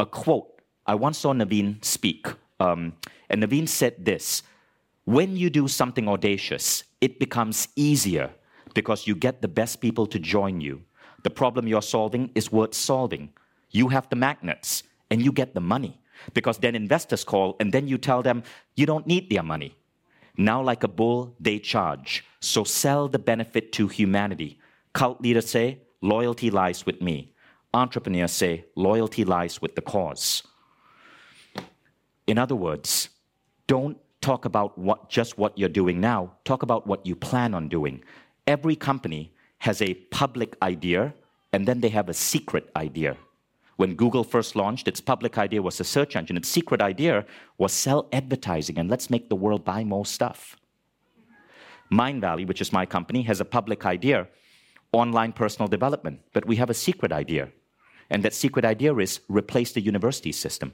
a 0.00 0.06
quote. 0.06 0.62
I 0.86 0.94
once 0.94 1.18
saw 1.18 1.32
Naveen 1.32 1.84
speak. 1.84 2.26
Um, 2.60 2.94
and 3.28 3.42
Naveen 3.42 3.68
said 3.68 4.04
this 4.04 4.42
when 5.04 5.36
you 5.36 5.50
do 5.50 5.68
something 5.68 6.08
audacious, 6.08 6.84
it 7.00 7.18
becomes 7.18 7.68
easier 7.76 8.30
because 8.72 9.06
you 9.06 9.14
get 9.14 9.42
the 9.42 9.48
best 9.48 9.80
people 9.80 10.06
to 10.06 10.18
join 10.18 10.60
you. 10.60 10.82
The 11.24 11.30
problem 11.30 11.66
you're 11.66 11.82
solving 11.82 12.30
is 12.34 12.50
worth 12.50 12.74
solving. 12.74 13.30
You 13.70 13.88
have 13.88 14.08
the 14.08 14.16
magnets 14.16 14.82
and 15.10 15.22
you 15.22 15.32
get 15.32 15.54
the 15.54 15.60
money 15.60 16.00
because 16.32 16.58
then 16.58 16.74
investors 16.74 17.24
call 17.24 17.56
and 17.60 17.72
then 17.72 17.86
you 17.86 17.98
tell 17.98 18.22
them 18.22 18.42
you 18.76 18.86
don't 18.86 19.06
need 19.06 19.28
their 19.30 19.42
money. 19.42 19.76
Now, 20.36 20.62
like 20.62 20.82
a 20.82 20.88
bull, 20.88 21.34
they 21.38 21.58
charge. 21.58 22.24
So 22.40 22.64
sell 22.64 23.08
the 23.08 23.18
benefit 23.18 23.72
to 23.72 23.88
humanity. 23.88 24.58
Cult 24.94 25.20
leaders 25.20 25.50
say, 25.50 25.80
loyalty 26.00 26.50
lies 26.50 26.86
with 26.86 27.02
me. 27.02 27.34
Entrepreneurs 27.74 28.32
say, 28.32 28.64
loyalty 28.76 29.24
lies 29.24 29.60
with 29.60 29.74
the 29.74 29.82
cause. 29.82 30.44
In 32.26 32.38
other 32.38 32.54
words, 32.54 33.10
don't 33.66 33.98
talk 34.20 34.44
about 34.44 34.78
what, 34.78 35.10
just 35.10 35.36
what 35.36 35.58
you're 35.58 35.68
doing 35.68 36.00
now, 36.00 36.32
talk 36.44 36.62
about 36.62 36.86
what 36.86 37.04
you 37.04 37.16
plan 37.16 37.52
on 37.52 37.68
doing. 37.68 38.02
Every 38.46 38.76
company 38.76 39.34
has 39.58 39.82
a 39.82 39.94
public 39.94 40.56
idea 40.62 41.12
and 41.52 41.66
then 41.66 41.80
they 41.80 41.88
have 41.88 42.08
a 42.08 42.14
secret 42.14 42.70
idea. 42.76 43.16
When 43.76 43.96
Google 43.96 44.22
first 44.22 44.54
launched, 44.54 44.86
its 44.86 45.00
public 45.00 45.36
idea 45.36 45.60
was 45.60 45.80
a 45.80 45.84
search 45.84 46.14
engine. 46.14 46.36
Its 46.36 46.48
secret 46.48 46.80
idea 46.80 47.26
was 47.58 47.72
sell 47.72 48.08
advertising 48.12 48.78
and 48.78 48.88
let's 48.88 49.10
make 49.10 49.28
the 49.28 49.36
world 49.36 49.64
buy 49.64 49.82
more 49.82 50.06
stuff. 50.06 50.56
Mindvalley, 51.92 52.46
which 52.46 52.60
is 52.60 52.72
my 52.72 52.86
company, 52.86 53.22
has 53.22 53.40
a 53.40 53.44
public 53.44 53.84
idea 53.84 54.28
online 54.94 55.32
personal 55.32 55.68
development, 55.68 56.20
but 56.32 56.46
we 56.46 56.56
have 56.56 56.70
a 56.70 56.74
secret 56.74 57.12
idea. 57.12 57.50
And 58.10 58.22
that 58.22 58.34
secret 58.34 58.64
idea 58.64 58.94
is 58.96 59.20
replace 59.28 59.72
the 59.72 59.80
university 59.80 60.32
system. 60.32 60.72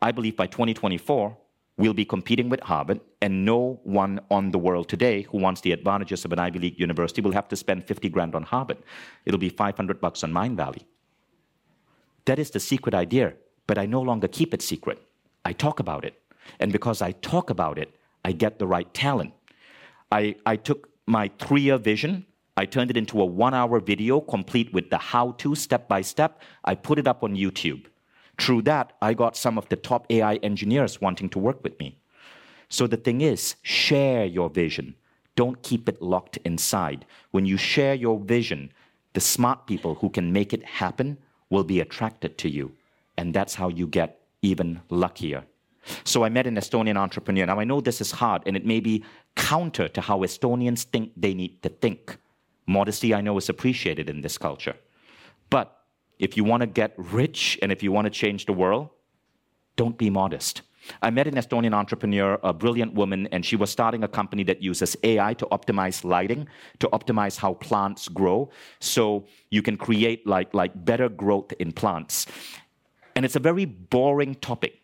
I 0.00 0.10
believe 0.12 0.36
by 0.36 0.46
2024, 0.46 1.36
we'll 1.76 1.94
be 1.94 2.04
competing 2.04 2.48
with 2.48 2.60
Harvard, 2.60 3.00
and 3.20 3.44
no 3.44 3.80
one 3.82 4.20
on 4.30 4.50
the 4.50 4.58
world 4.58 4.88
today 4.88 5.22
who 5.22 5.38
wants 5.38 5.60
the 5.60 5.72
advantages 5.72 6.24
of 6.24 6.32
an 6.32 6.38
Ivy 6.38 6.58
League 6.58 6.80
university 6.80 7.20
will 7.20 7.32
have 7.32 7.48
to 7.48 7.56
spend 7.56 7.84
50 7.84 8.08
grand 8.08 8.34
on 8.34 8.42
Harvard. 8.42 8.78
It'll 9.24 9.40
be 9.40 9.48
500 9.48 10.00
bucks 10.00 10.24
on 10.24 10.32
Mindvalley. 10.32 10.84
That 12.26 12.38
is 12.38 12.50
the 12.50 12.60
secret 12.60 12.94
idea, 12.94 13.34
but 13.66 13.78
I 13.78 13.86
no 13.86 14.00
longer 14.00 14.28
keep 14.28 14.54
it 14.54 14.62
secret. 14.62 14.98
I 15.44 15.52
talk 15.52 15.80
about 15.80 16.04
it. 16.04 16.20
And 16.60 16.72
because 16.72 17.02
I 17.02 17.12
talk 17.12 17.50
about 17.50 17.78
it, 17.78 17.94
I 18.24 18.32
get 18.32 18.58
the 18.58 18.66
right 18.66 18.92
talent. 18.94 19.34
I, 20.10 20.36
I 20.46 20.56
took 20.56 20.88
my 21.06 21.30
three 21.38 21.62
year 21.62 21.78
vision, 21.78 22.26
I 22.56 22.66
turned 22.66 22.90
it 22.90 22.96
into 22.96 23.20
a 23.20 23.24
one 23.24 23.52
hour 23.52 23.80
video 23.80 24.20
complete 24.20 24.72
with 24.72 24.90
the 24.90 24.98
how 24.98 25.32
to 25.38 25.54
step 25.54 25.88
by 25.88 26.02
step. 26.02 26.40
I 26.64 26.76
put 26.76 26.98
it 26.98 27.08
up 27.08 27.24
on 27.24 27.34
YouTube. 27.34 27.86
Through 28.40 28.62
that, 28.62 28.92
I 29.02 29.14
got 29.14 29.36
some 29.36 29.58
of 29.58 29.68
the 29.68 29.76
top 29.76 30.06
AI 30.10 30.36
engineers 30.36 31.00
wanting 31.00 31.28
to 31.30 31.38
work 31.38 31.62
with 31.64 31.78
me. 31.80 31.98
So 32.68 32.86
the 32.86 32.96
thing 32.96 33.20
is, 33.20 33.56
share 33.62 34.24
your 34.24 34.50
vision. 34.50 34.94
Don't 35.36 35.62
keep 35.62 35.88
it 35.88 36.00
locked 36.00 36.38
inside. 36.44 37.06
When 37.32 37.44
you 37.44 37.56
share 37.56 37.94
your 37.94 38.20
vision, 38.20 38.72
the 39.14 39.20
smart 39.20 39.66
people 39.66 39.96
who 39.96 40.10
can 40.10 40.32
make 40.32 40.52
it 40.52 40.64
happen 40.64 41.18
will 41.50 41.64
be 41.64 41.80
attracted 41.80 42.38
to 42.38 42.48
you. 42.48 42.72
And 43.16 43.34
that's 43.34 43.54
how 43.54 43.68
you 43.68 43.86
get 43.86 44.20
even 44.42 44.80
luckier. 44.90 45.44
So 46.04 46.24
I 46.24 46.28
met 46.28 46.46
an 46.46 46.56
Estonian 46.56 46.96
entrepreneur. 46.96 47.46
Now 47.46 47.60
I 47.60 47.64
know 47.64 47.80
this 47.80 48.00
is 48.00 48.10
hard 48.10 48.42
and 48.46 48.56
it 48.56 48.64
may 48.64 48.80
be 48.80 49.04
counter 49.36 49.88
to 49.88 50.00
how 50.00 50.20
Estonians 50.20 50.84
think 50.84 51.12
they 51.16 51.34
need 51.34 51.62
to 51.62 51.68
think. 51.68 52.16
Modesty, 52.66 53.14
I 53.14 53.20
know, 53.20 53.36
is 53.36 53.48
appreciated 53.48 54.08
in 54.08 54.20
this 54.20 54.38
culture. 54.38 54.76
But 55.50 55.76
if 56.18 56.36
you 56.36 56.44
want 56.44 56.62
to 56.62 56.66
get 56.66 56.94
rich 56.96 57.58
and 57.62 57.70
if 57.70 57.82
you 57.82 57.92
want 57.92 58.06
to 58.06 58.10
change 58.10 58.46
the 58.46 58.52
world, 58.52 58.90
don't 59.76 59.98
be 59.98 60.10
modest. 60.10 60.62
I 61.02 61.10
met 61.10 61.26
an 61.26 61.34
Estonian 61.34 61.72
entrepreneur, 61.72 62.38
a 62.42 62.52
brilliant 62.52 62.94
woman, 62.94 63.26
and 63.32 63.44
she 63.44 63.56
was 63.56 63.70
starting 63.70 64.04
a 64.04 64.08
company 64.08 64.42
that 64.44 64.62
uses 64.62 64.96
AI 65.02 65.34
to 65.34 65.46
optimize 65.46 66.04
lighting, 66.04 66.46
to 66.80 66.88
optimize 66.88 67.38
how 67.38 67.54
plants 67.54 68.08
grow, 68.08 68.50
so 68.80 69.26
you 69.50 69.62
can 69.62 69.76
create 69.76 70.26
like, 70.26 70.52
like 70.52 70.84
better 70.84 71.08
growth 71.08 71.52
in 71.58 71.72
plants. 71.72 72.26
And 73.16 73.24
it's 73.24 73.36
a 73.36 73.40
very 73.40 73.64
boring 73.64 74.34
topic. 74.34 74.74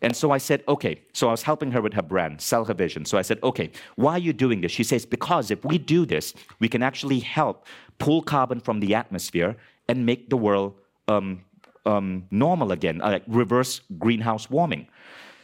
And 0.00 0.14
so 0.14 0.30
I 0.30 0.38
said, 0.38 0.62
okay. 0.68 1.02
So 1.12 1.28
I 1.28 1.30
was 1.32 1.42
helping 1.42 1.72
her 1.72 1.82
with 1.82 1.94
her 1.94 2.02
brand, 2.02 2.40
sell 2.40 2.64
her 2.64 2.74
vision. 2.74 3.04
So 3.04 3.18
I 3.18 3.22
said, 3.22 3.38
okay, 3.42 3.70
why 3.96 4.12
are 4.12 4.18
you 4.18 4.32
doing 4.32 4.60
this? 4.60 4.72
She 4.72 4.84
says, 4.84 5.04
because 5.04 5.50
if 5.50 5.64
we 5.64 5.78
do 5.78 6.06
this, 6.06 6.34
we 6.60 6.68
can 6.68 6.82
actually 6.82 7.18
help 7.18 7.66
pull 7.98 8.22
carbon 8.22 8.60
from 8.60 8.80
the 8.80 8.94
atmosphere 8.94 9.56
and 9.88 10.06
make 10.06 10.30
the 10.30 10.36
world 10.36 10.74
um, 11.08 11.44
um, 11.84 12.26
normal 12.30 12.70
again, 12.72 13.00
uh, 13.02 13.10
like 13.10 13.24
reverse 13.26 13.80
greenhouse 13.98 14.48
warming. 14.48 14.86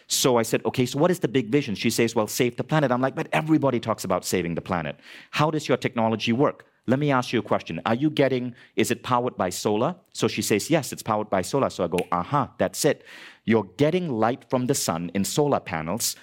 So 0.07 0.37
I 0.37 0.43
said, 0.43 0.65
okay, 0.67 0.87
so 0.87 0.99
what 0.99 1.11
is 1.11 1.21
the 1.21 1.29
big 1.29 1.49
vision? 1.49 1.75
She 1.75 1.91
says, 1.91 2.15
well, 2.15 2.27
save 2.27 2.57
the 2.57 2.65
planet. 2.65 2.93
I'm 2.93 3.01
like, 3.01 3.15
but 3.15 3.29
everybody 3.33 3.81
talks 3.81 4.05
about 4.05 4.25
saving 4.25 4.55
the 4.55 4.61
planet. 4.61 5.01
How 5.31 5.51
does 5.51 5.67
your 5.67 5.79
technology 5.79 6.33
work? 6.33 6.67
Let 6.87 6.99
me 6.99 7.11
ask 7.11 7.33
you 7.33 7.39
a 7.39 7.43
question. 7.43 7.81
Are 7.87 7.95
you 7.95 8.11
getting, 8.11 8.55
is 8.77 8.91
it 8.91 9.03
powered 9.03 9.37
by 9.39 9.49
solar? 9.49 9.97
So 10.13 10.29
she 10.29 10.43
says, 10.43 10.69
yes, 10.69 10.93
it's 10.93 11.03
powered 11.03 11.31
by 11.31 11.41
solar. 11.41 11.71
So 11.71 11.85
I 11.85 11.89
go, 11.89 11.99
aha, 12.13 12.43
uh-huh, 12.43 12.53
that's 12.59 12.85
it. 12.85 13.05
You're 13.45 13.69
getting 13.77 14.09
light 14.09 14.45
from 14.49 14.67
the 14.67 14.75
sun 14.75 15.11
in 15.15 15.25
solar 15.25 15.61
panels, 15.61 16.17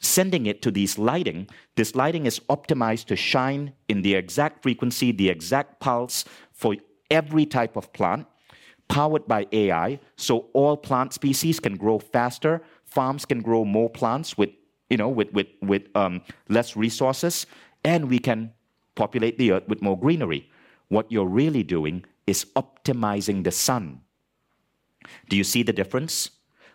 sending 0.00 0.46
it 0.46 0.62
to 0.62 0.70
these 0.70 0.98
lighting. 0.98 1.48
This 1.76 1.94
lighting 1.94 2.26
is 2.26 2.40
optimized 2.48 3.06
to 3.06 3.16
shine 3.16 3.72
in 3.88 4.02
the 4.02 4.14
exact 4.14 4.62
frequency, 4.62 5.12
the 5.12 5.28
exact 5.28 5.80
pulse 5.80 6.24
for 6.52 6.76
every 7.10 7.46
type 7.46 7.76
of 7.76 7.92
plant, 7.92 8.26
powered 8.88 9.26
by 9.26 9.46
AI. 9.52 9.98
So 10.16 10.46
all 10.52 10.76
plant 10.76 11.12
species 11.12 11.60
can 11.60 11.76
grow 11.76 11.98
faster. 11.98 12.62
Farms 12.84 13.24
can 13.24 13.40
grow 13.40 13.64
more 13.64 13.90
plants 13.90 14.38
with, 14.38 14.50
you 14.88 14.96
know, 14.96 15.08
with, 15.08 15.32
with, 15.32 15.48
with 15.62 15.82
um, 15.94 16.22
less 16.48 16.76
resources. 16.76 17.46
And 17.84 18.08
we 18.08 18.18
can 18.18 18.52
populate 18.94 19.38
the 19.38 19.52
earth 19.52 19.68
with 19.68 19.82
more 19.82 19.98
greenery. 19.98 20.50
What 20.88 21.10
you're 21.10 21.26
really 21.26 21.62
doing 21.62 22.04
is 22.26 22.44
optimizing 22.54 23.44
the 23.44 23.50
sun. 23.50 24.02
Do 25.28 25.36
you 25.36 25.44
see 25.44 25.62
the 25.62 25.72
difference? 25.72 26.30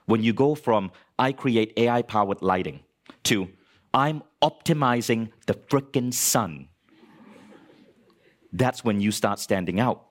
When 0.07 0.23
you 0.23 0.33
go 0.33 0.55
from 0.55 0.91
I 1.19 1.33
create 1.33 1.73
AI 1.77 2.01
powered 2.01 2.41
lighting 2.41 2.79
to 3.23 3.49
I'm 3.93 4.23
optimizing 4.41 5.31
the 5.47 5.53
frickin' 5.53 6.13
sun, 6.13 6.69
that's 8.53 8.83
when 8.83 9.01
you 9.01 9.11
start 9.11 9.39
standing 9.39 9.79
out. 9.79 10.07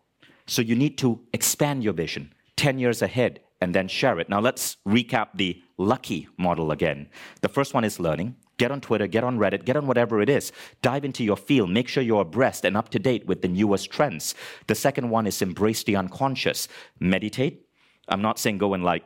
So 0.47 0.61
you 0.61 0.77
need 0.77 0.99
to 0.99 1.21
expand 1.33 1.83
your 1.83 1.95
vision 1.95 2.35
10 2.57 2.79
years 2.79 3.01
ahead 3.01 3.41
and 3.63 3.75
then 3.75 3.89
share 3.89 4.19
it. 4.21 4.29
Now 4.29 4.41
let's 4.41 4.77
recap 4.87 5.29
the 5.35 5.63
lucky 5.79 6.29
model 6.37 6.73
again. 6.73 7.09
The 7.41 7.49
first 7.49 7.73
one 7.73 7.85
is 7.85 7.99
learning. 7.99 8.37
Get 8.59 8.71
on 8.71 8.83
Twitter, 8.83 9.07
get 9.07 9.25
on 9.25 9.39
Reddit, 9.39 9.65
get 9.65 9.77
on 9.77 9.87
whatever 9.87 10.21
it 10.21 10.29
is. 10.29 10.53
Dive 10.83 11.07
into 11.07 11.25
your 11.25 11.37
field. 11.37 11.71
Make 11.71 11.89
sure 11.89 12.03
you're 12.03 12.23
abreast 12.23 12.67
and 12.67 12.77
up 12.77 12.91
to 12.91 12.99
date 12.99 13.27
with 13.27 13.41
the 13.41 13.49
newest 13.49 13.91
trends. 13.91 14.35
The 14.67 14.75
second 14.75 15.09
one 15.09 15.27
is 15.27 15.41
embrace 15.41 15.85
the 15.85 15.97
unconscious. 15.97 16.69
Meditate. 17.01 17.67
I'm 18.09 18.23
not 18.23 18.39
saying 18.39 18.59
go 18.59 18.75
and 18.75 18.85
like 18.85 19.05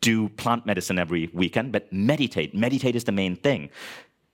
do 0.00 0.28
plant 0.30 0.66
medicine 0.66 0.98
every 0.98 1.30
weekend, 1.32 1.72
but 1.72 1.92
meditate. 1.92 2.54
Meditate 2.54 2.96
is 2.96 3.04
the 3.04 3.12
main 3.12 3.36
thing. 3.36 3.70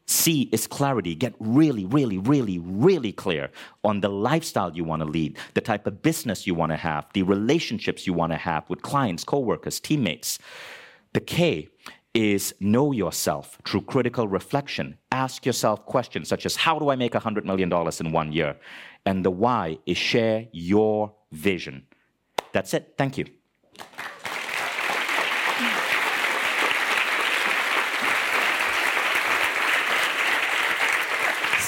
C 0.07 0.49
is 0.53 0.67
clarity. 0.67 1.15
Get 1.15 1.35
really, 1.41 1.85
really, 1.85 2.19
really, 2.19 2.59
really 2.59 3.13
clear 3.13 3.51
on 3.83 4.01
the 4.01 4.09
lifestyle 4.09 4.73
you 4.75 4.85
want 4.85 5.03
to 5.03 5.07
lead, 5.07 5.37
the 5.55 5.61
type 5.61 5.87
of 5.87 6.01
business 6.01 6.47
you 6.47 6.55
want 6.55 6.71
to 6.71 6.77
have, 6.77 7.07
the 7.13 7.25
relationships 7.25 8.07
you 8.07 8.13
want 8.13 8.33
to 8.33 8.39
have 8.39 8.69
with 8.71 8.83
clients, 8.83 9.25
coworkers, 9.25 9.81
teammates. 9.81 10.39
The 11.13 11.21
K 11.21 11.69
is 12.15 12.55
know 12.61 12.93
yourself 12.93 13.59
through 13.67 13.83
critical 13.83 14.29
reflection. 14.29 14.97
Ask 15.13 15.45
yourself 15.45 15.85
questions 15.85 16.29
such 16.29 16.47
as 16.47 16.57
how 16.57 16.79
do 16.79 16.89
I 16.89 16.97
make 16.97 17.13
$100 17.13 17.45
million 17.45 17.71
in 18.01 18.13
one 18.13 18.33
year? 18.33 18.57
And 19.05 19.25
the 19.25 19.31
why 19.31 19.79
is 19.87 19.99
share 19.99 20.47
your 20.53 21.13
vision. 21.33 21.87
That's 22.53 22.73
it. 22.75 22.95
Thank 22.97 23.19
you. 23.19 23.27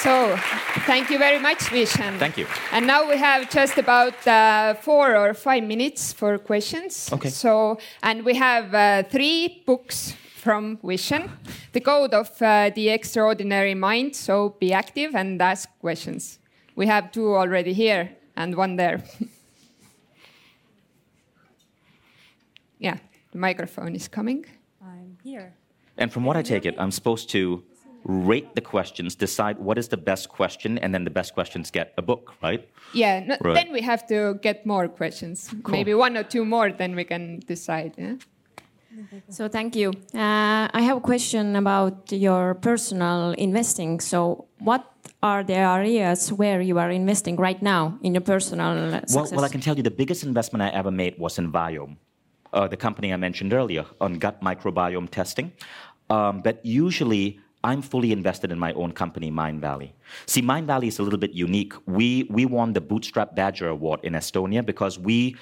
So, 0.03 0.37
thank 0.85 1.09
you 1.09 1.17
very 1.17 1.39
much, 1.39 1.57
Vishen. 1.57 2.17
Thank 2.19 2.37
you. 2.37 2.47
And 2.71 2.87
now 2.87 3.09
we 3.09 3.17
have 3.17 3.49
just 3.49 3.77
about 3.77 4.15
uh, 4.25 4.75
four 4.75 5.17
or 5.17 5.33
five 5.33 5.63
minutes 5.63 6.13
for 6.13 6.37
questions. 6.37 7.09
Okay. 7.11 7.29
So, 7.29 7.77
and 8.01 8.23
we 8.23 8.35
have 8.35 8.73
uh, 8.73 9.03
three 9.03 9.61
books 9.65 10.13
from 10.35 10.77
Vishen. 10.77 11.29
The 11.73 11.81
Code 11.81 12.13
of 12.13 12.29
uh, 12.41 12.71
the 12.73 12.89
Extraordinary 12.89 13.75
Mind, 13.75 14.15
so 14.15 14.55
be 14.57 14.71
active 14.71 15.15
and 15.15 15.41
ask 15.41 15.67
questions. 15.81 16.39
We 16.77 16.87
have 16.87 17.11
two 17.11 17.35
already 17.35 17.73
here 17.73 18.09
and 18.37 18.55
one 18.55 18.77
there. 18.77 19.03
yeah, 22.79 22.99
the 23.33 23.37
microphone 23.37 23.95
is 23.95 24.07
coming. 24.07 24.45
I'm 24.81 25.17
here. 25.23 25.55
And 25.97 26.09
from 26.09 26.23
what 26.23 26.37
I 26.37 26.41
take 26.41 26.65
it, 26.65 26.75
I'm 26.77 26.91
supposed 26.91 27.29
to 27.31 27.63
rate 28.03 28.55
the 28.55 28.61
questions, 28.61 29.15
decide 29.15 29.59
what 29.59 29.77
is 29.77 29.87
the 29.89 29.97
best 29.97 30.29
question, 30.29 30.77
and 30.77 30.93
then 30.93 31.03
the 31.03 31.09
best 31.09 31.33
questions 31.33 31.71
get 31.71 31.93
a 31.97 32.01
book, 32.01 32.33
right? 32.41 32.67
Yeah, 32.93 33.25
no, 33.25 33.37
right. 33.41 33.53
then 33.53 33.71
we 33.71 33.81
have 33.81 34.07
to 34.07 34.39
get 34.41 34.65
more 34.65 34.87
questions. 34.87 35.53
Cool. 35.63 35.71
Maybe 35.71 35.93
one 35.93 36.17
or 36.17 36.23
two 36.23 36.45
more, 36.45 36.71
then 36.71 36.95
we 36.95 37.03
can 37.03 37.39
decide. 37.45 37.93
Yeah? 37.97 38.15
So 39.29 39.47
thank 39.47 39.75
you. 39.75 39.89
Uh, 40.13 40.67
I 40.73 40.81
have 40.81 40.97
a 40.97 41.01
question 41.01 41.55
about 41.55 42.11
your 42.11 42.55
personal 42.55 43.31
investing. 43.31 43.99
So 43.99 44.47
what 44.59 44.91
are 45.21 45.43
the 45.43 45.55
areas 45.55 46.33
where 46.33 46.61
you 46.61 46.79
are 46.79 46.89
investing 46.89 47.35
right 47.35 47.61
now 47.61 47.97
in 48.01 48.13
your 48.13 48.21
personal 48.21 48.91
success? 48.91 49.15
Well, 49.15 49.29
well 49.31 49.45
I 49.45 49.49
can 49.49 49.61
tell 49.61 49.77
you 49.77 49.83
the 49.83 49.91
biggest 49.91 50.23
investment 50.23 50.63
I 50.63 50.69
ever 50.69 50.91
made 50.91 51.17
was 51.19 51.37
in 51.37 51.51
Viome, 51.51 51.97
uh, 52.53 52.67
the 52.67 52.77
company 52.77 53.13
I 53.13 53.17
mentioned 53.17 53.53
earlier 53.53 53.85
on 54.01 54.17
gut 54.17 54.41
microbiome 54.41 55.09
testing. 55.09 55.51
Um, 56.09 56.41
but 56.41 56.65
usually 56.65 57.39
I'm 57.63 57.81
fully 57.81 58.11
invested 58.11 58.51
in 58.51 58.59
my 58.59 58.71
own 58.73 58.93
company, 58.93 59.31
Mindvalley. 59.31 59.91
See, 60.25 60.41
Mindvalley 60.41 60.87
is 60.87 60.99
a 60.99 61.03
little 61.03 61.19
bit 61.19 61.33
unique. 61.33 61.73
We, 61.85 62.23
we 62.29 62.45
won 62.45 62.73
the 62.73 62.81
Bootstrap 62.81 63.35
Badger 63.35 63.67
Award 63.67 63.99
in 64.03 64.13
Estonia 64.13 64.65
because 64.65 64.97
we 64.97 65.35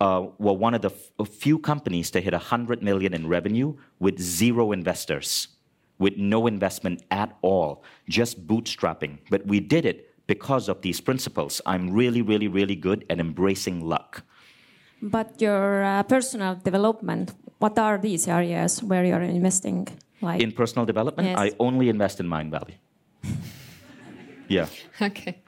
uh, 0.00 0.26
were 0.38 0.52
one 0.52 0.74
of 0.74 0.82
the 0.82 0.90
few 1.24 1.58
companies 1.58 2.10
to 2.12 2.20
hit 2.20 2.32
100 2.32 2.82
million 2.82 3.12
in 3.12 3.26
revenue 3.26 3.74
with 3.98 4.20
zero 4.20 4.72
investors, 4.72 5.48
with 5.98 6.16
no 6.16 6.46
investment 6.46 7.02
at 7.10 7.36
all, 7.42 7.82
just 8.08 8.46
bootstrapping. 8.46 9.18
But 9.30 9.46
we 9.46 9.60
did 9.60 9.84
it 9.84 10.14
because 10.26 10.68
of 10.68 10.80
these 10.82 11.00
principles. 11.00 11.60
I'm 11.66 11.90
really, 11.90 12.22
really, 12.22 12.48
really 12.48 12.76
good 12.76 13.04
at 13.10 13.18
embracing 13.18 13.80
luck. 13.80 14.22
But 15.02 15.40
your 15.40 15.84
uh, 15.84 16.02
personal 16.04 16.54
development, 16.54 17.34
what 17.58 17.78
are 17.78 17.98
these 17.98 18.26
areas 18.26 18.82
where 18.82 19.04
you're 19.04 19.20
investing? 19.20 19.88
Like 20.24 20.40
in 20.40 20.52
personal 20.52 20.86
development, 20.86 21.28
yes. 21.28 21.38
I 21.38 21.52
only 21.58 21.88
invest 21.88 22.20
in 22.20 22.26
Mindvalley. 22.26 22.74
yeah. 24.48 24.66
Okay. 25.00 25.42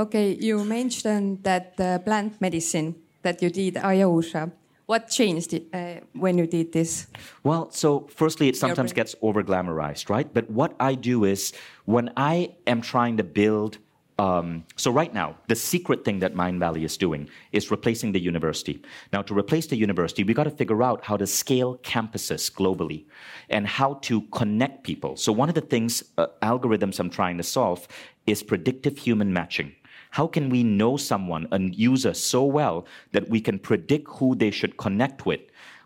Okay, 0.00 0.36
you 0.40 0.64
mentioned 0.64 1.42
that 1.42 1.74
uh, 1.80 1.98
plant 1.98 2.40
medicine 2.40 2.94
that 3.22 3.42
you 3.42 3.50
did 3.50 3.74
Ayurveda. 3.74 4.52
What 4.86 5.08
changed 5.10 5.52
uh, 5.54 6.00
when 6.12 6.38
you 6.38 6.46
did 6.46 6.72
this? 6.72 7.08
Well, 7.42 7.70
so 7.70 8.06
firstly, 8.14 8.48
it 8.48 8.56
sometimes 8.56 8.92
gets 8.92 9.14
over 9.20 9.42
glamorized, 9.42 10.08
right? 10.08 10.32
But 10.32 10.48
what 10.48 10.74
I 10.80 10.94
do 10.94 11.24
is 11.24 11.52
when 11.84 12.10
I 12.16 12.54
am 12.66 12.80
trying 12.80 13.16
to 13.18 13.24
build 13.24 13.78
um, 14.18 14.64
so 14.74 14.90
right 14.90 15.14
now, 15.14 15.36
the 15.46 15.54
secret 15.54 16.04
thing 16.04 16.18
that 16.18 16.34
Mindvalley 16.34 16.84
is 16.84 16.96
doing 16.96 17.28
is 17.52 17.70
replacing 17.70 18.10
the 18.10 18.20
university. 18.20 18.82
Now, 19.12 19.22
to 19.22 19.32
replace 19.32 19.68
the 19.68 19.76
university, 19.76 20.24
we 20.24 20.34
got 20.34 20.44
to 20.44 20.50
figure 20.50 20.82
out 20.82 21.04
how 21.04 21.16
to 21.16 21.26
scale 21.26 21.78
campuses 21.78 22.50
globally 22.52 23.04
and 23.48 23.64
how 23.66 23.94
to 24.02 24.22
connect 24.32 24.82
people. 24.82 25.16
So 25.16 25.30
one 25.30 25.48
of 25.48 25.54
the 25.54 25.60
things 25.60 26.02
uh, 26.18 26.26
algorithms 26.42 26.98
I'm 26.98 27.10
trying 27.10 27.36
to 27.36 27.44
solve 27.44 27.86
is 28.26 28.42
predictive 28.42 28.98
human 28.98 29.32
matching. 29.32 29.72
How 30.10 30.26
can 30.26 30.48
we 30.48 30.64
know 30.64 30.96
someone, 30.96 31.46
a 31.52 31.60
user, 31.60 32.12
so 32.12 32.42
well 32.42 32.86
that 33.12 33.28
we 33.28 33.40
can 33.40 33.58
predict 33.58 34.08
who 34.08 34.34
they 34.34 34.50
should 34.50 34.78
connect 34.78 35.26
with? 35.26 35.40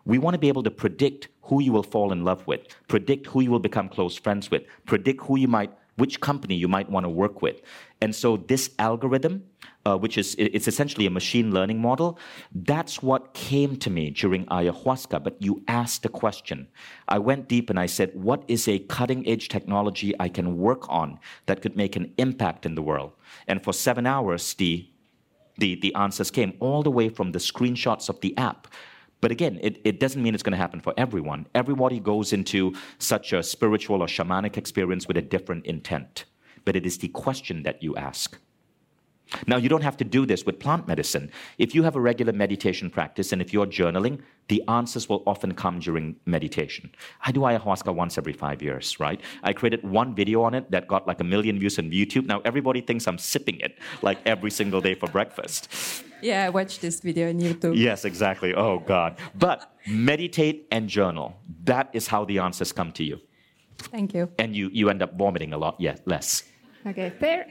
We 0.05 0.19
want 0.19 0.35
to 0.35 0.39
be 0.39 0.49
able 0.49 0.63
to 0.63 0.71
predict 0.71 1.29
who 1.43 1.61
you 1.61 1.73
will 1.73 1.83
fall 1.83 2.13
in 2.13 2.25
love 2.25 2.47
with, 2.47 2.61
predict 2.89 3.27
who 3.27 3.43
you 3.43 3.51
will 3.51 3.59
become 3.59 3.89
close 3.89 4.17
friends 4.17 4.51
with, 4.51 4.63
predict 4.87 5.23
who 5.23 5.39
you 5.39 5.49
might 5.49 5.73
which 6.03 6.21
company 6.29 6.57
you 6.63 6.69
might 6.77 6.89
want 6.95 7.05
to 7.09 7.13
work 7.25 7.37
with. 7.47 7.59
And 8.03 8.13
so 8.23 8.29
this 8.53 8.65
algorithm 8.89 9.35
uh, 9.85 9.97
which 9.97 10.17
is 10.17 10.35
it's 10.39 10.69
essentially 10.69 11.07
a 11.07 11.11
machine 11.11 11.51
learning 11.53 11.81
model. 11.81 12.19
That's 12.55 13.03
what 13.03 13.35
came 13.35 13.77
to 13.77 13.91
me 13.91 14.11
during 14.11 14.47
ayahuasca. 14.47 15.23
But 15.23 15.35
you 15.41 15.63
asked 15.67 16.05
a 16.05 16.09
question. 16.09 16.69
I 17.09 17.19
went 17.19 17.49
deep 17.49 17.71
and 17.71 17.79
I 17.81 17.87
said, 17.87 18.11
"What 18.15 18.45
is 18.49 18.69
a 18.69 18.79
cutting 18.97 19.27
edge 19.27 19.49
technology 19.49 20.15
I 20.21 20.29
can 20.29 20.59
work 20.59 20.89
on 20.89 21.19
that 21.47 21.63
could 21.63 21.77
make 21.77 21.97
an 21.97 22.13
impact 22.19 22.65
in 22.65 22.75
the 22.75 22.83
world?" 22.83 23.13
And 23.49 23.63
for 23.65 23.73
seven 23.73 24.07
hours, 24.07 24.55
the 24.55 24.89
the, 25.59 25.75
the 25.85 25.95
answers 25.95 26.31
came 26.31 26.53
all 26.61 26.83
the 26.83 26.91
way 26.91 27.09
from 27.09 27.33
the 27.33 27.39
screenshots 27.39 28.09
of 28.09 28.21
the 28.21 28.37
app. 28.39 28.69
But 29.23 29.31
again, 29.31 29.61
it, 29.63 29.81
it 29.85 30.01
doesn't 30.01 30.21
mean 30.21 30.35
it's 30.35 30.43
going 30.43 30.53
to 30.53 30.59
happen 30.59 30.81
for 30.81 30.93
everyone. 30.97 31.47
Everybody 31.55 32.01
goes 32.01 32.33
into 32.33 32.75
such 32.99 33.33
a 33.33 33.43
spiritual 33.43 34.03
or 34.03 34.09
shamanic 34.09 34.57
experience 34.59 35.07
with 35.07 35.17
a 35.17 35.23
different 35.23 35.65
intent. 35.65 36.25
But 36.65 36.75
it 36.75 36.85
is 36.85 36.99
the 36.99 37.09
question 37.09 37.63
that 37.63 37.83
you 37.83 37.95
ask. 37.97 38.37
Now, 39.47 39.57
you 39.57 39.69
don't 39.69 39.83
have 39.83 39.97
to 39.99 40.05
do 40.05 40.27
this 40.27 40.45
with 40.45 40.59
plant 40.59 40.89
medicine. 40.89 41.31
If 41.57 41.75
you 41.75 41.85
have 41.85 41.97
a 41.97 42.01
regular 42.01 42.33
meditation 42.33 42.91
practice 42.91 43.33
and 43.33 43.41
if 43.41 43.53
you're 43.53 43.65
journaling, 43.65 44.21
the 44.49 44.63
answers 44.69 45.09
will 45.09 45.23
often 45.27 45.55
come 45.55 45.79
during 45.79 46.17
meditation. 46.27 46.91
I 47.25 47.33
do 47.33 47.41
ayahuasca 47.41 47.95
once 47.95 48.19
every 48.19 48.33
five 48.33 48.63
years, 48.63 48.99
right? 49.01 49.21
I 49.43 49.53
created 49.53 49.83
one 49.83 50.15
video 50.15 50.43
on 50.43 50.55
it 50.55 50.71
that 50.71 50.89
got 50.89 51.07
like 51.07 51.21
a 51.21 51.25
million 51.25 51.59
views 51.59 51.79
on 51.79 51.91
YouTube. 51.91 52.27
Now, 52.27 52.41
everybody 52.45 52.81
thinks 52.81 53.07
I'm 53.07 53.19
sipping 53.19 53.61
it 53.61 53.79
like 54.03 54.19
every 54.27 54.51
single 54.51 54.81
day 54.81 54.95
for 54.95 55.09
breakfast. 55.09 55.69
Yeah, 56.23 56.47
I 56.47 56.51
watched 56.51 56.81
this 56.81 57.01
video 57.01 57.29
on 57.29 57.41
YouTube. 57.41 57.77
Yes, 57.77 58.05
exactly. 58.05 58.55
Oh, 58.55 58.79
God. 58.81 59.19
But 59.35 59.73
meditate 59.87 60.67
and 60.71 60.89
journal. 60.89 61.37
That 61.65 61.91
is 61.93 62.07
how 62.07 62.25
the 62.25 62.39
answers 62.39 62.73
come 62.73 62.93
to 62.93 63.05
you. 63.05 63.21
Thank 63.79 64.15
you. 64.15 64.31
And 64.39 64.55
you, 64.55 64.71
you 64.73 64.91
end 64.91 65.03
up 65.03 65.17
vomiting 65.19 65.53
a 65.53 65.59
lot, 65.59 65.77
yeah, 65.81 65.97
less. 66.05 66.45
Okay, 66.87 67.13
there. 67.19 67.47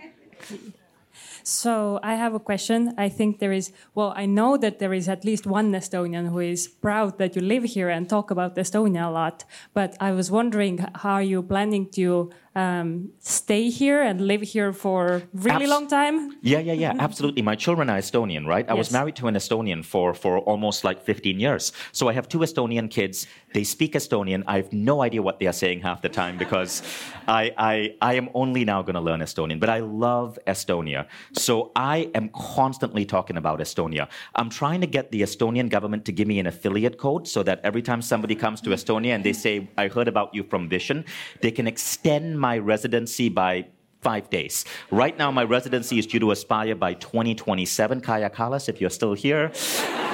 So 1.44 2.00
I 2.04 2.16
have 2.16 2.34
a 2.34 2.40
question. 2.40 2.94
I 2.98 3.10
think 3.10 3.40
there 3.40 3.52
is, 3.52 3.72
well, 3.96 4.14
I 4.16 4.26
know 4.26 4.58
that 4.58 4.80
there 4.80 4.94
is 4.94 5.10
at 5.10 5.26
least 5.26 5.46
one 5.46 5.72
Estonian 5.72 6.30
who 6.30 6.40
is 6.40 6.68
proud 6.68 7.18
that 7.18 7.36
you 7.36 7.42
live 7.42 7.64
here 7.64 7.90
and 7.90 8.10
talk 8.10 8.32
about 8.32 8.56
Estonia 8.56 9.08
a 9.08 9.12
lot. 9.12 9.44
But 9.74 9.96
I 10.00 10.12
was 10.12 10.32
wondering, 10.32 10.86
how 10.96 11.14
are 11.14 11.24
you 11.24 11.42
planning 11.42 11.90
to 11.92 12.32
um, 12.54 13.12
stay 13.20 13.70
here 13.70 14.02
and 14.02 14.20
live 14.28 14.42
here 14.42 14.74
for 14.74 15.24
really 15.34 15.64
Abs 15.64 15.70
long 15.70 15.88
time? 15.88 16.38
Yeah, 16.42 16.60
yeah, 16.60 16.74
yeah, 16.74 16.94
absolutely. 17.00 17.42
My 17.42 17.56
children 17.56 17.90
are 17.90 17.98
Estonian, 17.98 18.46
right? 18.46 18.66
I 18.70 18.74
yes. 18.74 18.78
was 18.78 18.92
married 18.92 19.16
to 19.18 19.28
an 19.28 19.36
Estonian 19.36 19.86
for, 19.86 20.14
for 20.14 20.40
almost 20.40 20.84
like 20.84 21.02
15 21.02 21.40
years. 21.40 21.72
So 21.94 22.10
I 22.10 22.14
have 22.14 22.28
two 22.28 22.40
Estonian 22.40 22.90
kids. 22.90 23.28
They 23.54 23.64
speak 23.64 23.94
Estonian. 23.94 24.44
I 24.48 24.58
have 24.58 24.74
no 24.74 25.02
idea 25.02 25.22
what 25.22 25.40
they 25.40 25.48
are 25.48 25.54
saying 25.54 25.80
half 25.82 26.02
the 26.02 26.10
time 26.10 26.38
because 26.38 26.84
I, 27.28 27.54
I, 27.58 27.96
I 28.02 28.14
am 28.16 28.30
only 28.34 28.66
now 28.66 28.82
going 28.82 28.96
to 28.96 29.02
learn 29.02 29.22
Estonian, 29.22 29.60
but 29.60 29.70
I 29.70 29.80
love 29.80 30.38
Estonia. 30.46 31.08
So 31.34 31.72
I 31.76 32.10
am 32.16 32.30
constantly 32.30 33.06
talking 33.06 33.38
about 33.38 33.60
Estonia. 33.60 34.10
I'm 34.36 34.50
trying 34.50 34.82
to 34.82 34.88
get 34.88 35.12
the 35.12 35.22
Estonian 35.22 35.70
government 35.70 36.04
to 36.06 36.12
give 36.12 36.28
me 36.28 36.40
an 36.40 36.48
affiliate 36.48 36.98
code 36.98 37.28
so 37.28 37.44
that 37.44 37.62
every 37.64 37.82
time 37.82 38.02
somebody 38.02 38.36
comes 38.36 38.60
to 38.62 38.72
Estonia 38.72 39.16
and 39.16 39.24
they 39.24 39.34
say, 39.34 39.70
I 39.78 39.88
heard 39.88 40.10
about 40.10 40.36
you 40.36 40.44
from 40.44 40.70
Vishen, 40.70 41.06
they 41.40 41.52
can 41.52 41.66
extend 41.66 42.41
my 42.42 42.58
residency 42.58 43.30
by 43.30 43.68
five 44.02 44.30
days. 44.30 44.66
Right 44.90 45.18
now, 45.18 45.32
my 45.32 45.44
residency 45.44 46.00
is 46.00 46.08
due 46.08 46.20
to 46.20 46.32
expire 46.32 46.76
by 46.76 46.96
2027. 46.96 48.02
Kaja 48.02 48.34
Kallas, 48.34 48.68
if 48.68 48.82
you're 48.82 48.90
still 48.90 49.14
here. 49.14 49.52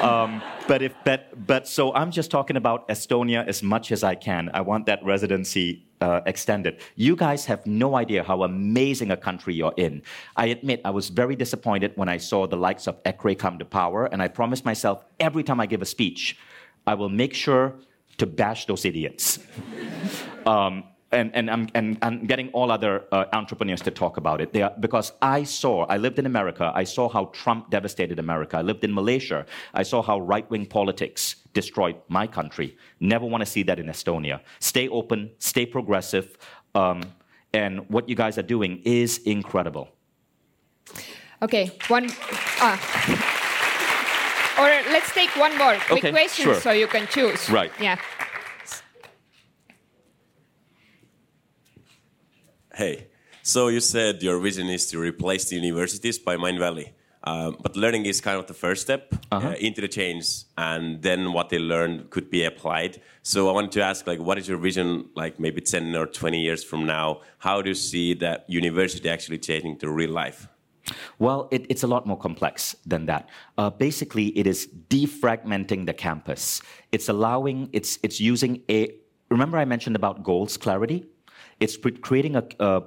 Um, 0.01 0.41
but 0.67 0.81
if 0.81 0.93
but 1.05 1.47
but 1.47 1.67
so 1.67 1.93
I'm 1.93 2.11
just 2.11 2.29
talking 2.29 2.57
about 2.57 2.87
Estonia 2.89 3.47
as 3.47 3.63
much 3.63 3.91
as 3.91 4.03
I 4.03 4.15
can. 4.15 4.51
I 4.53 4.61
want 4.61 4.85
that 4.85 5.03
residency 5.03 5.87
uh, 6.01 6.21
extended. 6.25 6.81
You 6.95 7.15
guys 7.15 7.45
have 7.45 7.65
no 7.65 7.95
idea 7.95 8.23
how 8.23 8.43
amazing 8.43 9.09
a 9.11 9.17
country 9.17 9.55
you're 9.55 9.73
in. 9.77 10.03
I 10.35 10.47
admit 10.47 10.81
I 10.85 10.91
was 10.91 11.09
very 11.09 11.35
disappointed 11.35 11.93
when 11.95 12.09
I 12.09 12.17
saw 12.17 12.45
the 12.45 12.57
likes 12.57 12.87
of 12.87 13.01
EKRE 13.03 13.39
come 13.39 13.57
to 13.57 13.65
power, 13.65 14.05
and 14.05 14.21
I 14.21 14.27
promised 14.27 14.65
myself 14.65 15.03
every 15.19 15.43
time 15.43 15.59
I 15.59 15.65
give 15.65 15.81
a 15.81 15.85
speech, 15.85 16.37
I 16.85 16.93
will 16.93 17.09
make 17.09 17.33
sure 17.33 17.73
to 18.17 18.25
bash 18.25 18.65
those 18.65 18.85
idiots. 18.85 19.39
um, 20.45 20.83
and, 21.11 21.33
and, 21.33 21.49
I'm, 21.49 21.67
and 21.73 21.97
I'm 22.01 22.25
getting 22.25 22.49
all 22.49 22.71
other 22.71 23.05
uh, 23.11 23.25
entrepreneurs 23.33 23.81
to 23.81 23.91
talk 23.91 24.17
about 24.17 24.41
it. 24.41 24.55
Are, 24.57 24.73
because 24.79 25.13
I 25.21 25.43
saw, 25.43 25.85
I 25.85 25.97
lived 25.97 26.19
in 26.19 26.25
America, 26.25 26.71
I 26.75 26.83
saw 26.83 27.07
how 27.07 27.25
Trump 27.25 27.69
devastated 27.69 28.19
America. 28.19 28.57
I 28.57 28.61
lived 28.61 28.83
in 28.83 28.93
Malaysia, 28.93 29.45
I 29.73 29.83
saw 29.83 30.01
how 30.01 30.19
right 30.19 30.49
wing 30.49 30.65
politics 30.65 31.37
destroyed 31.53 31.95
my 32.07 32.27
country. 32.27 32.77
Never 32.99 33.25
want 33.25 33.41
to 33.41 33.45
see 33.45 33.63
that 33.63 33.79
in 33.79 33.87
Estonia. 33.87 34.41
Stay 34.59 34.87
open, 34.89 35.31
stay 35.39 35.65
progressive, 35.65 36.37
um, 36.75 37.01
and 37.53 37.89
what 37.89 38.09
you 38.09 38.15
guys 38.15 38.37
are 38.37 38.43
doing 38.43 38.81
is 38.83 39.19
incredible. 39.19 39.89
Okay, 41.41 41.71
one. 41.87 42.09
Ah. 42.59 42.77
Or 44.59 44.67
let's 44.91 45.13
take 45.13 45.29
one 45.35 45.55
more 45.57 45.75
quick 45.75 46.03
okay, 46.03 46.11
question 46.11 46.45
sure. 46.45 46.59
so 46.59 46.71
you 46.71 46.87
can 46.87 47.07
choose. 47.07 47.49
Right. 47.49 47.71
Yeah. 47.79 47.99
Hey, 52.77 53.07
so 53.41 53.69
you 53.69 53.79
said 53.79 54.21
your 54.21 54.37
vision 54.37 54.69
is 54.69 54.85
to 54.91 54.99
replace 54.99 55.49
the 55.49 55.55
universities 55.55 56.19
by 56.19 56.37
Mindvalley. 56.37 56.89
Um, 57.23 57.57
but 57.59 57.75
learning 57.75 58.05
is 58.05 58.21
kind 58.21 58.37
of 58.37 58.45
the 58.45 58.53
first 58.53 58.83
step 58.83 59.15
uh-huh. 59.31 59.47
uh, 59.47 59.53
into 59.53 59.81
the 59.81 59.87
change, 59.87 60.43
and 60.59 61.01
then 61.01 61.33
what 61.33 61.49
they 61.49 61.57
learn 61.57 62.05
could 62.11 62.29
be 62.29 62.43
applied. 62.43 63.01
So 63.23 63.49
I 63.49 63.51
wanted 63.51 63.71
to 63.71 63.81
ask, 63.81 64.05
like, 64.05 64.19
what 64.19 64.37
is 64.37 64.47
your 64.47 64.59
vision, 64.59 65.09
like 65.15 65.39
maybe 65.39 65.59
ten 65.59 65.95
or 65.95 66.05
twenty 66.05 66.39
years 66.39 66.63
from 66.63 66.85
now? 66.85 67.21
How 67.39 67.63
do 67.63 67.69
you 67.69 67.73
see 67.73 68.13
that 68.13 68.45
university 68.47 69.09
actually 69.09 69.39
changing 69.39 69.79
to 69.79 69.89
real 69.89 70.11
life? 70.11 70.47
Well, 71.17 71.47
it, 71.49 71.65
it's 71.69 71.81
a 71.81 71.87
lot 71.87 72.05
more 72.05 72.19
complex 72.19 72.75
than 72.85 73.07
that. 73.07 73.27
Uh, 73.57 73.71
basically, 73.71 74.27
it 74.37 74.45
is 74.45 74.69
defragmenting 74.87 75.87
the 75.87 75.93
campus. 75.95 76.61
It's 76.91 77.09
allowing, 77.09 77.71
it's 77.73 77.97
it's 78.03 78.19
using 78.21 78.61
a. 78.69 78.93
Remember, 79.31 79.57
I 79.57 79.65
mentioned 79.65 79.95
about 79.95 80.21
goals 80.21 80.57
clarity. 80.57 81.07
It's 81.59 81.77
creating 82.01 82.35
a, 82.35 82.43
a 82.59 82.83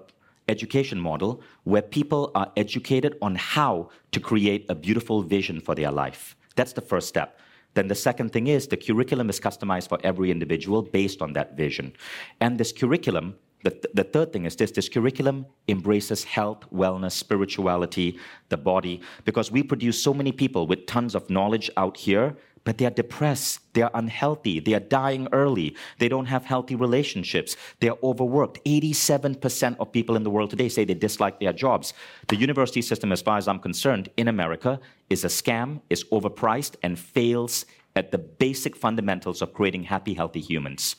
education 0.49 1.01
model 1.01 1.41
where 1.65 1.83
people 1.83 2.33
are 2.35 2.51
educated 2.57 3.17
on 3.23 3.37
how 3.37 3.89
to 4.13 4.21
create 4.21 4.67
a 4.69 4.75
beautiful 4.75 5.23
vision 5.23 5.61
for 5.61 5.75
their 5.75 5.91
life. 5.91 6.37
That's 6.57 6.73
the 6.73 6.81
first 6.81 7.09
step. 7.09 7.39
Then 7.75 7.87
the 7.87 7.95
second 7.95 8.33
thing 8.33 8.49
is 8.49 8.67
the 8.67 8.77
curriculum 8.77 9.31
is 9.31 9.39
customized 9.39 9.89
for 9.89 9.99
every 10.03 10.31
individual 10.31 10.83
based 10.83 11.23
on 11.23 11.33
that 11.35 11.57
vision. 11.57 11.93
And 12.41 12.59
this 12.59 12.73
curriculum, 12.73 13.37
the, 13.63 13.71
th- 13.71 13.95
the 13.95 14.05
third 14.05 14.33
thing 14.33 14.45
is 14.45 14.57
this 14.57 14.73
this 14.73 14.89
curriculum 14.89 15.47
embraces 15.69 16.25
health, 16.25 16.65
wellness, 16.73 17.13
spirituality, 17.13 18.19
the 18.49 18.57
body, 18.57 19.01
because 19.25 19.53
we 19.53 19.63
produce 19.63 20.03
so 20.03 20.13
many 20.13 20.33
people 20.33 20.67
with 20.67 20.87
tons 20.87 21.15
of 21.15 21.31
knowledge 21.31 21.71
out 21.77 21.97
here 21.97 22.37
but 22.65 22.79
they 22.79 22.87
are 22.87 22.91
depressed, 22.91 23.61
they 23.73 23.83
are 23.83 23.91
unhealthy, 23.95 24.61
they 24.61 24.75
are 24.75 24.81
dying 24.81 25.29
early, 25.33 25.77
they 25.99 26.09
don't 26.09 26.27
have 26.27 26.45
healthy 26.45 26.75
relationships, 26.75 27.57
they 27.81 27.89
are 27.89 27.99
overworked. 28.03 28.63
87% 28.65 29.77
of 29.79 29.93
people 29.93 30.17
in 30.17 30.23
the 30.23 30.31
world 30.31 30.51
today 30.51 30.69
say 30.69 30.85
they 30.85 30.95
dislike 30.95 31.41
their 31.41 31.53
jobs. 31.53 31.95
The 32.29 32.37
university 32.37 32.83
system, 32.83 33.13
as 33.13 33.23
far 33.23 33.39
as 33.39 33.49
I'm 33.49 33.59
concerned, 33.59 34.11
in 34.17 34.29
America 34.29 34.81
is 35.09 35.25
a 35.25 35.29
scam, 35.29 35.81
is 35.91 36.05
overpriced, 36.05 36.77
and 36.83 36.99
fails 36.99 37.65
at 37.97 38.11
the 38.11 38.19
basic 38.19 38.77
fundamentals 38.77 39.43
of 39.43 39.53
creating 39.53 39.85
happy, 39.85 40.15
healthy 40.15 40.41
humans. 40.41 40.97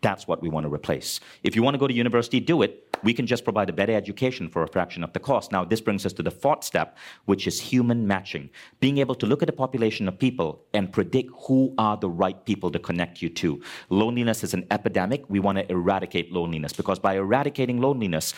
That's 0.00 0.28
what 0.28 0.42
we 0.42 0.48
want 0.48 0.64
to 0.64 0.72
replace. 0.72 1.20
If 1.42 1.56
you 1.56 1.62
want 1.62 1.74
to 1.74 1.78
go 1.78 1.88
to 1.88 1.94
university, 1.94 2.38
do 2.40 2.62
it. 2.62 2.87
We 3.02 3.12
can 3.14 3.26
just 3.26 3.44
provide 3.44 3.68
a 3.70 3.72
better 3.72 3.94
education 3.94 4.48
for 4.48 4.62
a 4.62 4.68
fraction 4.68 5.04
of 5.04 5.12
the 5.12 5.20
cost. 5.20 5.52
Now, 5.52 5.64
this 5.64 5.80
brings 5.80 6.04
us 6.04 6.12
to 6.14 6.22
the 6.22 6.30
fourth 6.30 6.64
step, 6.64 6.96
which 7.26 7.46
is 7.46 7.60
human 7.60 8.06
matching. 8.06 8.50
Being 8.80 8.98
able 8.98 9.14
to 9.16 9.26
look 9.26 9.42
at 9.42 9.48
a 9.48 9.52
population 9.52 10.08
of 10.08 10.18
people 10.18 10.64
and 10.74 10.92
predict 10.92 11.30
who 11.46 11.74
are 11.78 11.96
the 11.96 12.08
right 12.08 12.44
people 12.44 12.70
to 12.70 12.78
connect 12.78 13.22
you 13.22 13.28
to. 13.30 13.62
Loneliness 13.90 14.44
is 14.44 14.54
an 14.54 14.66
epidemic. 14.70 15.24
We 15.28 15.40
want 15.40 15.58
to 15.58 15.70
eradicate 15.70 16.32
loneliness 16.32 16.72
because 16.72 16.98
by 16.98 17.16
eradicating 17.16 17.80
loneliness 17.80 18.34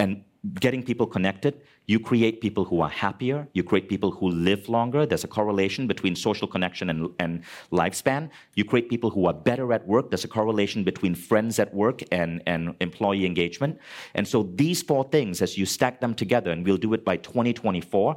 and 0.00 0.24
getting 0.58 0.82
people 0.82 1.06
connected, 1.06 1.60
you 1.86 2.00
create 2.00 2.40
people 2.40 2.64
who 2.64 2.80
are 2.80 2.88
happier, 2.88 3.46
you 3.52 3.62
create 3.62 3.88
people 3.88 4.10
who 4.10 4.30
live 4.30 4.68
longer. 4.70 5.04
There's 5.04 5.24
a 5.24 5.28
correlation 5.28 5.86
between 5.86 6.16
social 6.16 6.48
connection 6.48 6.88
and, 6.88 7.10
and 7.18 7.42
lifespan. 7.70 8.30
You 8.54 8.64
create 8.64 8.88
people 8.88 9.10
who 9.10 9.26
are 9.26 9.34
better 9.34 9.72
at 9.74 9.86
work. 9.86 10.10
There's 10.10 10.24
a 10.24 10.28
correlation 10.28 10.82
between 10.82 11.14
friends 11.14 11.58
at 11.58 11.74
work 11.74 12.02
and, 12.10 12.42
and 12.46 12.74
employee 12.80 13.26
engagement. 13.26 13.78
And 14.14 14.26
so 14.26 14.50
these 14.54 14.82
four 14.82 15.04
things, 15.04 15.42
as 15.42 15.58
you 15.58 15.66
stack 15.66 16.00
them 16.00 16.14
together, 16.14 16.50
and 16.50 16.64
we'll 16.64 16.78
do 16.78 16.94
it 16.94 17.04
by 17.04 17.18
2024, 17.18 18.16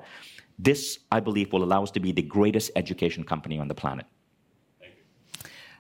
this, 0.57 0.99
I 1.11 1.19
believe, 1.19 1.51
will 1.51 1.63
allow 1.63 1.83
us 1.83 1.91
to 1.91 1.99
be 1.99 2.13
the 2.13 2.21
greatest 2.21 2.71
education 2.77 3.25
company 3.25 3.59
on 3.59 3.67
the 3.67 3.75
planet. 3.75 4.05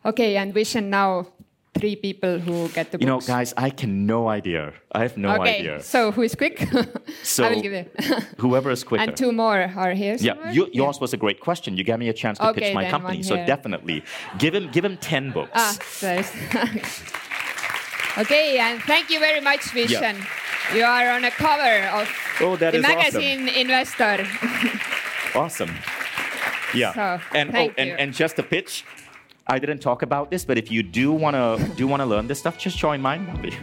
Okay, 0.05 0.35
and 0.35 0.53
Vishen 0.53 0.85
now 0.85 1.27
three 1.73 1.95
people 1.95 2.39
who 2.39 2.67
get 2.69 2.91
the 2.91 2.99
you 2.99 3.07
books? 3.07 3.27
You 3.27 3.33
know, 3.33 3.37
guys, 3.37 3.53
I 3.57 3.69
can 3.69 4.05
no 4.05 4.27
idea. 4.27 4.73
I 4.91 5.01
have 5.01 5.17
no 5.17 5.35
okay, 5.35 5.59
idea. 5.59 5.81
So 5.81 6.11
who 6.11 6.21
is 6.21 6.35
quick? 6.35 6.67
so 7.23 7.45
I 7.45 7.53
will 7.53 7.61
give 7.61 7.73
it. 7.73 7.99
whoever 8.37 8.71
is 8.71 8.83
quicker. 8.83 9.03
And 9.03 9.17
two 9.17 9.31
more 9.31 9.71
are 9.75 9.93
here. 9.93 10.15
Yeah, 10.19 10.51
you, 10.51 10.69
yours 10.71 10.97
yeah. 10.97 11.01
was 11.01 11.13
a 11.13 11.17
great 11.17 11.39
question. 11.39 11.77
You 11.77 11.83
gave 11.83 11.99
me 11.99 12.09
a 12.09 12.13
chance 12.13 12.37
to 12.39 12.49
okay, 12.49 12.61
pitch 12.61 12.75
my 12.75 12.89
company. 12.89 13.23
So 13.23 13.35
definitely, 13.35 14.03
give 14.37 14.53
him 14.53 14.69
give 14.71 14.85
him 14.85 14.97
ten 14.97 15.31
books. 15.31 15.51
Ah, 15.53 15.77
okay, 18.17 18.59
and 18.59 18.81
thank 18.83 19.09
you 19.09 19.19
very 19.19 19.41
much, 19.41 19.61
Vishen. 19.61 20.17
Yeah. 20.17 20.75
You 20.75 20.83
are 20.83 21.09
on 21.09 21.25
a 21.25 21.31
cover 21.31 21.87
of 21.89 22.07
Oh, 22.39 22.55
that 22.55 22.71
the 22.71 22.79
is 22.79 22.85
awesome. 22.85 22.97
magazine 22.97 23.47
Investor. 23.49 24.25
Awesome. 25.35 25.71
Yeah. 26.73 26.93
So, 26.93 27.19
and 27.35 27.55
oh, 27.55 27.71
and, 27.77 27.99
and 27.99 28.13
just 28.13 28.39
a 28.39 28.43
pitch. 28.43 28.85
I 29.45 29.59
didn't 29.59 29.79
talk 29.79 30.01
about 30.03 30.31
this, 30.31 30.45
but 30.45 30.57
if 30.57 30.71
you 30.71 30.83
do 30.83 31.11
wanna 31.11 31.57
do 31.75 31.85
wanna 31.85 32.05
learn 32.05 32.27
this 32.27 32.39
stuff, 32.39 32.57
just 32.57 32.77
join 32.77 33.01
Mindvalley. 33.01 33.53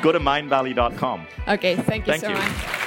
Go 0.02 0.10
to 0.12 0.18
mindvalley.com. 0.18 1.26
Okay, 1.48 1.76
thank 1.76 2.06
you 2.06 2.12
Thank 2.12 2.22
so 2.22 2.28
you. 2.30 2.34
much. 2.34 2.81